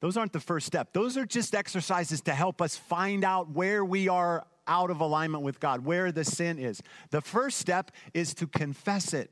those 0.00 0.16
aren't 0.16 0.32
the 0.32 0.40
first 0.40 0.66
step. 0.66 0.92
Those 0.92 1.16
are 1.16 1.26
just 1.26 1.54
exercises 1.54 2.20
to 2.22 2.32
help 2.32 2.60
us 2.62 2.76
find 2.76 3.24
out 3.24 3.50
where 3.50 3.84
we 3.84 4.08
are 4.08 4.46
out 4.70 4.90
of 4.90 5.00
alignment 5.00 5.42
with 5.42 5.60
God, 5.60 5.84
where 5.84 6.12
the 6.12 6.24
sin 6.24 6.58
is. 6.58 6.80
The 7.10 7.20
first 7.20 7.58
step 7.58 7.90
is 8.14 8.32
to 8.34 8.46
confess 8.46 9.12
it. 9.12 9.30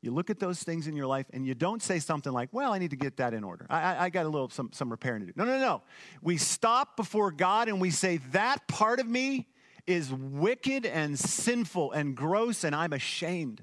You 0.00 0.10
look 0.10 0.28
at 0.28 0.38
those 0.38 0.62
things 0.62 0.86
in 0.86 0.96
your 0.96 1.06
life 1.06 1.26
and 1.32 1.46
you 1.46 1.54
don't 1.54 1.82
say 1.82 1.98
something 1.98 2.32
like, 2.32 2.50
well, 2.52 2.72
I 2.74 2.78
need 2.78 2.90
to 2.90 2.96
get 2.96 3.18
that 3.18 3.32
in 3.32 3.44
order. 3.44 3.66
I, 3.70 3.80
I, 3.80 4.04
I 4.04 4.10
got 4.10 4.26
a 4.26 4.28
little, 4.28 4.50
some, 4.50 4.70
some 4.72 4.90
repairing 4.90 5.20
to 5.20 5.26
do. 5.26 5.32
No, 5.36 5.44
no, 5.44 5.58
no. 5.58 5.82
We 6.20 6.36
stop 6.36 6.96
before 6.96 7.30
God 7.30 7.68
and 7.68 7.80
we 7.80 7.90
say, 7.90 8.18
that 8.32 8.66
part 8.66 9.00
of 9.00 9.06
me 9.06 9.46
is 9.86 10.12
wicked 10.12 10.84
and 10.84 11.18
sinful 11.18 11.92
and 11.92 12.16
gross 12.16 12.64
and 12.64 12.74
I'm 12.74 12.92
ashamed. 12.92 13.62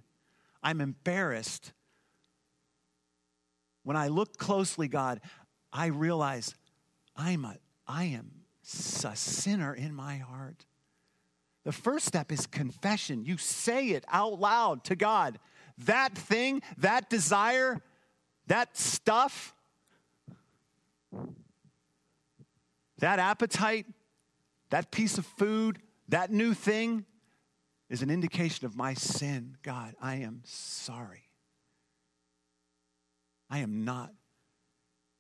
I'm 0.64 0.82
embarrassed. 0.82 1.74
When 3.84 3.98
I 3.98 4.08
look 4.08 4.38
closely, 4.38 4.88
God, 4.88 5.22
I 5.72 5.88
realize 5.88 6.56
I'm 7.16 7.46
a, 7.46 7.58
I 7.92 8.06
am 8.06 8.32
a 9.04 9.16
sinner 9.18 9.74
in 9.74 9.94
my 9.94 10.16
heart. 10.16 10.66
The 11.66 11.74
first 11.74 12.06
step 12.06 12.32
is 12.32 12.48
confession. 12.48 13.26
You 13.26 13.36
say 13.38 13.90
it 13.90 14.06
out 14.08 14.40
loud 14.40 14.86
to 14.86 14.96
God 14.96 15.40
that 15.86 16.16
thing, 16.16 16.62
that 16.78 17.10
desire, 17.10 17.82
that 18.48 18.78
stuff, 18.78 19.54
that 23.00 23.20
appetite, 23.20 23.88
that 24.70 24.92
piece 24.92 25.18
of 25.18 25.26
food, 25.26 25.80
that 26.08 26.32
new 26.32 26.54
thing 26.54 27.06
is 27.90 28.02
an 28.02 28.10
indication 28.10 28.66
of 28.66 28.76
my 28.76 28.94
sin. 28.94 29.58
God, 29.64 29.96
I 30.02 30.18
am 30.18 30.44
sorry. 30.46 31.24
I 33.50 33.60
am 33.60 33.84
not 33.84 34.14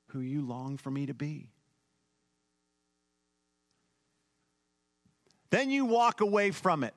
who 0.07 0.21
you 0.21 0.45
long 0.45 0.77
for 0.77 0.89
me 0.89 1.07
to 1.07 1.13
be. 1.13 1.49
Then 5.51 5.69
you 5.69 5.85
walk 5.85 6.21
away 6.21 6.51
from 6.51 6.83
it 6.83 6.95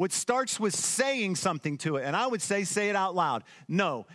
which 0.00 0.12
starts 0.12 0.58
with 0.58 0.74
saying 0.74 1.36
something 1.36 1.76
to 1.76 1.96
it. 1.96 2.04
And 2.06 2.16
I 2.16 2.26
would 2.26 2.40
say, 2.40 2.64
say 2.64 2.88
it 2.88 2.96
out 2.96 3.14
loud. 3.14 3.44
No, 3.68 4.06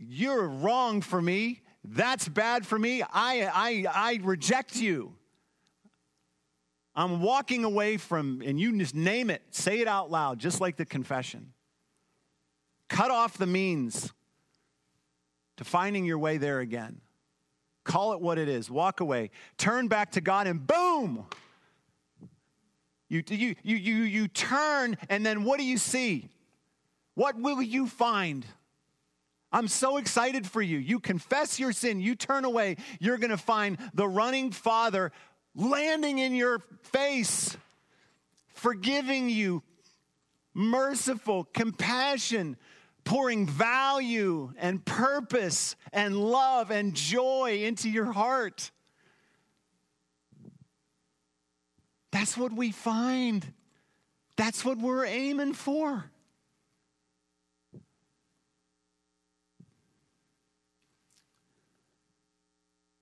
you're 0.00 0.48
wrong 0.48 1.02
for 1.02 1.20
me. 1.20 1.60
That's 1.84 2.26
bad 2.26 2.64
for 2.64 2.78
me. 2.78 3.02
I, 3.02 3.50
I, 3.52 3.84
I 3.94 4.20
reject 4.22 4.76
you. 4.76 5.14
I'm 6.96 7.20
walking 7.20 7.62
away 7.62 7.98
from, 7.98 8.40
and 8.42 8.58
you 8.58 8.78
just 8.78 8.94
name 8.94 9.28
it, 9.28 9.42
say 9.50 9.80
it 9.80 9.86
out 9.86 10.10
loud, 10.10 10.38
just 10.38 10.62
like 10.62 10.76
the 10.76 10.86
confession. 10.86 11.52
Cut 12.88 13.10
off 13.10 13.36
the 13.36 13.46
means 13.46 14.14
to 15.58 15.64
finding 15.64 16.06
your 16.06 16.18
way 16.18 16.38
there 16.38 16.60
again. 16.60 17.02
Call 17.84 18.14
it 18.14 18.20
what 18.22 18.38
it 18.38 18.48
is. 18.48 18.70
Walk 18.70 19.00
away. 19.00 19.30
Turn 19.58 19.88
back 19.88 20.12
to 20.12 20.22
God, 20.22 20.46
and 20.46 20.66
boom, 20.66 21.26
you, 23.14 23.22
you, 23.28 23.54
you, 23.62 23.76
you, 23.76 23.94
you 24.02 24.28
turn, 24.28 24.96
and 25.08 25.24
then 25.24 25.44
what 25.44 25.58
do 25.58 25.64
you 25.64 25.78
see? 25.78 26.28
What 27.14 27.38
will 27.38 27.62
you 27.62 27.86
find? 27.86 28.44
I'm 29.52 29.68
so 29.68 29.98
excited 29.98 30.46
for 30.48 30.60
you. 30.60 30.78
You 30.78 30.98
confess 30.98 31.60
your 31.60 31.72
sin, 31.72 32.00
you 32.00 32.16
turn 32.16 32.44
away, 32.44 32.76
you're 32.98 33.18
going 33.18 33.30
to 33.30 33.36
find 33.36 33.78
the 33.94 34.08
running 34.08 34.50
Father 34.50 35.12
landing 35.54 36.18
in 36.18 36.34
your 36.34 36.58
face, 36.82 37.56
forgiving 38.48 39.28
you, 39.28 39.62
merciful, 40.52 41.44
compassion, 41.44 42.56
pouring 43.04 43.46
value 43.46 44.52
and 44.58 44.84
purpose 44.84 45.76
and 45.92 46.16
love 46.16 46.72
and 46.72 46.94
joy 46.94 47.60
into 47.62 47.88
your 47.88 48.10
heart. 48.10 48.72
That's 52.14 52.36
what 52.36 52.52
we 52.52 52.70
find. 52.70 53.44
That's 54.36 54.64
what 54.64 54.78
we're 54.78 55.04
aiming 55.04 55.54
for. 55.54 56.12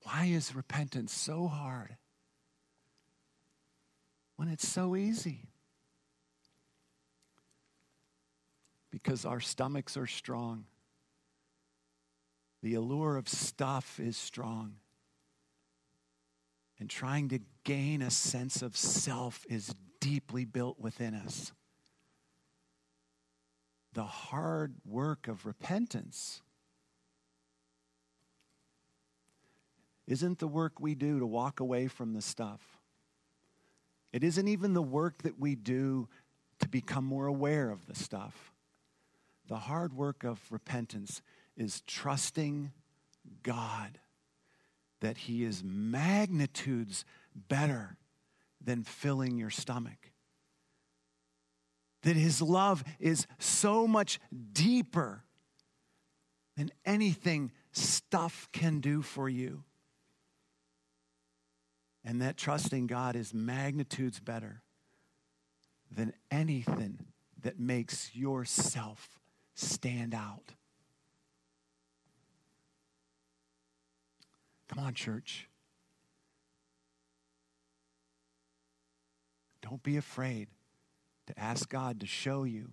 Why 0.05 0.25
is 0.25 0.55
repentance 0.55 1.13
so 1.13 1.47
hard 1.47 1.95
when 4.37 4.49
it's 4.49 4.67
so 4.67 4.97
easy? 4.97 5.51
Because 8.91 9.27
our 9.27 9.41
stomachs 9.41 9.99
are 9.99 10.07
strong. 10.07 10.65
The 12.63 12.73
allure 12.73 13.19
of 13.19 13.29
stuff 13.29 14.01
is 14.01 14.17
strong 14.17 14.77
and 16.83 16.91
trying 16.91 17.29
to 17.29 17.39
gain 17.63 18.03
a 18.03 18.11
sense 18.11 18.61
of 18.61 18.77
self 18.77 19.47
is 19.49 19.73
deeply 20.01 20.45
built 20.45 20.81
within 20.81 21.15
us. 21.15 21.53
The 23.93 24.03
hard 24.03 24.75
work 24.85 25.29
of 25.29 25.47
repentance 25.47 26.43
isn't 30.09 30.41
the 30.41 30.49
work 30.49 30.81
we 30.81 30.97
do 30.97 31.21
to 31.21 31.25
walk 31.25 31.61
away 31.61 31.87
from 31.87 32.15
the 32.15 32.21
stuff. 32.21 32.81
It 34.13 34.25
isn't 34.25 34.49
even 34.49 34.75
the 34.75 34.83
work 34.83 35.23
that 35.23 35.39
we 35.39 35.55
do 35.55 36.09
to 36.59 36.69
become 36.69 37.05
more 37.05 37.27
aware 37.27 37.71
of 37.71 37.87
the 37.87 37.95
stuff. 37.95 38.53
The 39.47 39.55
hard 39.55 39.93
work 39.93 40.25
of 40.25 40.41
repentance 40.51 41.23
is 41.57 41.81
trusting 41.87 42.73
God 43.45 44.01
that 45.03 45.19
He 45.19 45.45
is 45.45 45.63
magnitudes 45.65 47.05
better 47.35 47.97
than 48.65 48.85
filling 48.85 49.37
your 49.37 49.51
stomach. 49.51 50.13
That 52.03 52.17
His 52.17 52.41
love 52.41 52.83
is 52.99 53.27
so 53.39 53.87
much 53.87 54.19
deeper 54.53 55.25
than 56.57 56.71
anything 56.85 57.51
stuff 57.73 58.49
can 58.53 58.81
do 58.81 59.03
for 59.03 59.29
you. 59.29 59.65
And 62.05 62.21
that 62.23 62.37
trusting 62.37 62.87
God 62.87 63.17
is 63.17 63.35
magnitudes 63.35 64.21
better 64.21 64.63
than 65.91 66.13
anything 66.31 66.99
that 67.43 67.59
makes 67.59 68.15
yourself 68.15 69.21
stand 69.55 70.15
out. 70.15 70.55
Come 74.73 74.85
on, 74.85 74.95
church. 74.95 75.49
Don't 79.61 79.83
be 79.83 79.99
afraid 79.99 80.49
to 81.27 81.39
ask 81.39 81.69
God 81.69 82.01
to 82.01 82.07
show 82.07 82.45
you 82.45 82.71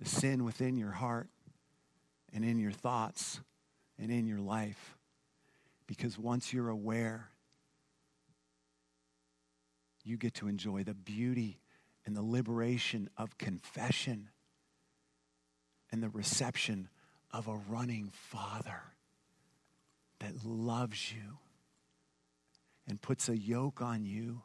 the 0.00 0.08
sin 0.08 0.44
within 0.44 0.76
your 0.76 0.90
heart 0.90 1.28
and 2.32 2.44
in 2.44 2.58
your 2.58 2.72
thoughts 2.72 3.40
and 4.00 4.10
in 4.10 4.26
your 4.26 4.40
life. 4.40 4.96
Because 5.86 6.18
once 6.18 6.52
you're 6.52 6.70
aware, 6.70 7.28
you 10.02 10.16
get 10.16 10.34
to 10.34 10.48
enjoy 10.48 10.82
the 10.82 10.94
beauty 10.94 11.60
and 12.04 12.16
the 12.16 12.22
liberation 12.22 13.08
of 13.16 13.38
confession 13.38 14.30
and 15.92 16.02
the 16.02 16.08
reception 16.08 16.88
of 17.30 17.46
a 17.46 17.54
running 17.68 18.10
Father 18.12 18.82
that 20.22 20.44
loves 20.44 21.12
you 21.12 21.38
and 22.88 23.00
puts 23.00 23.28
a 23.28 23.36
yoke 23.36 23.82
on 23.82 24.04
you 24.04 24.42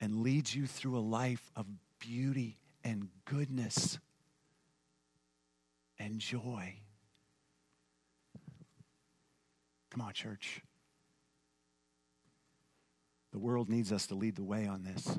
and 0.00 0.22
leads 0.22 0.54
you 0.54 0.66
through 0.66 0.96
a 0.96 1.00
life 1.00 1.50
of 1.56 1.66
beauty 1.98 2.56
and 2.84 3.08
goodness 3.24 3.98
and 5.98 6.20
joy. 6.20 6.74
Come 9.90 10.02
on, 10.02 10.12
church. 10.12 10.62
The 13.32 13.38
world 13.38 13.68
needs 13.68 13.90
us 13.90 14.06
to 14.08 14.14
lead 14.14 14.36
the 14.36 14.44
way 14.44 14.66
on 14.66 14.84
this. 14.84 15.18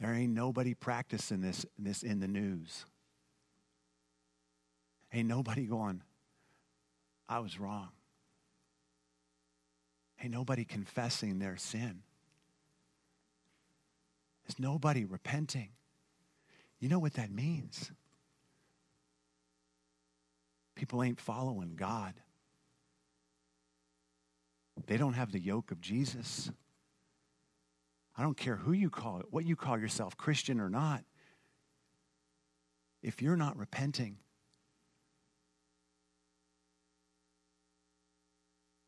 There 0.00 0.14
ain't 0.14 0.32
nobody 0.32 0.72
practicing 0.72 1.42
this, 1.42 1.66
this 1.78 2.02
in 2.02 2.20
the 2.20 2.28
news. 2.28 2.86
Ain't 5.12 5.28
nobody 5.28 5.66
going, 5.66 6.02
I 7.28 7.38
was 7.40 7.58
wrong. 7.58 7.88
Ain't 10.22 10.32
nobody 10.32 10.64
confessing 10.64 11.38
their 11.38 11.56
sin. 11.56 12.02
There's 14.44 14.58
nobody 14.58 15.04
repenting. 15.04 15.70
You 16.78 16.88
know 16.88 16.98
what 16.98 17.14
that 17.14 17.30
means? 17.30 17.90
People 20.74 21.02
ain't 21.02 21.20
following 21.20 21.74
God. 21.74 22.14
They 24.86 24.96
don't 24.96 25.14
have 25.14 25.32
the 25.32 25.40
yoke 25.40 25.70
of 25.70 25.80
Jesus. 25.80 26.50
I 28.16 28.22
don't 28.22 28.36
care 28.36 28.56
who 28.56 28.72
you 28.72 28.90
call 28.90 29.20
it, 29.20 29.26
what 29.30 29.44
you 29.44 29.56
call 29.56 29.78
yourself, 29.78 30.16
Christian 30.16 30.60
or 30.60 30.68
not. 30.68 31.02
If 33.02 33.20
you're 33.20 33.36
not 33.36 33.56
repenting, 33.56 34.18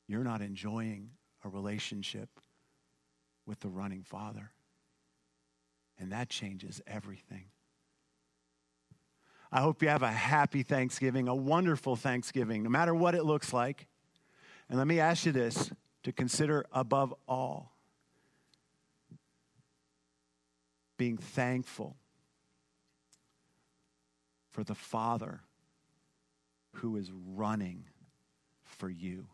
you're 0.08 0.24
not 0.24 0.40
enjoying 0.40 1.10
a 1.44 1.48
relationship 1.48 2.28
with 3.46 3.60
the 3.60 3.68
running 3.68 4.02
Father. 4.02 4.50
And 5.98 6.12
that 6.12 6.28
changes 6.28 6.80
everything. 6.86 7.44
I 9.50 9.60
hope 9.60 9.82
you 9.82 9.88
have 9.88 10.02
a 10.02 10.10
happy 10.10 10.62
Thanksgiving, 10.62 11.28
a 11.28 11.34
wonderful 11.34 11.96
Thanksgiving, 11.96 12.62
no 12.62 12.70
matter 12.70 12.94
what 12.94 13.14
it 13.14 13.24
looks 13.24 13.52
like. 13.52 13.86
And 14.68 14.78
let 14.78 14.86
me 14.86 15.00
ask 15.00 15.26
you 15.26 15.32
this 15.32 15.70
to 16.02 16.12
consider 16.12 16.66
above 16.72 17.14
all 17.26 17.72
being 20.98 21.16
thankful 21.16 21.96
for 24.50 24.64
the 24.64 24.74
Father 24.74 25.40
who 26.74 26.96
is 26.96 27.10
running 27.12 27.84
for 28.64 28.90
you. 28.90 29.26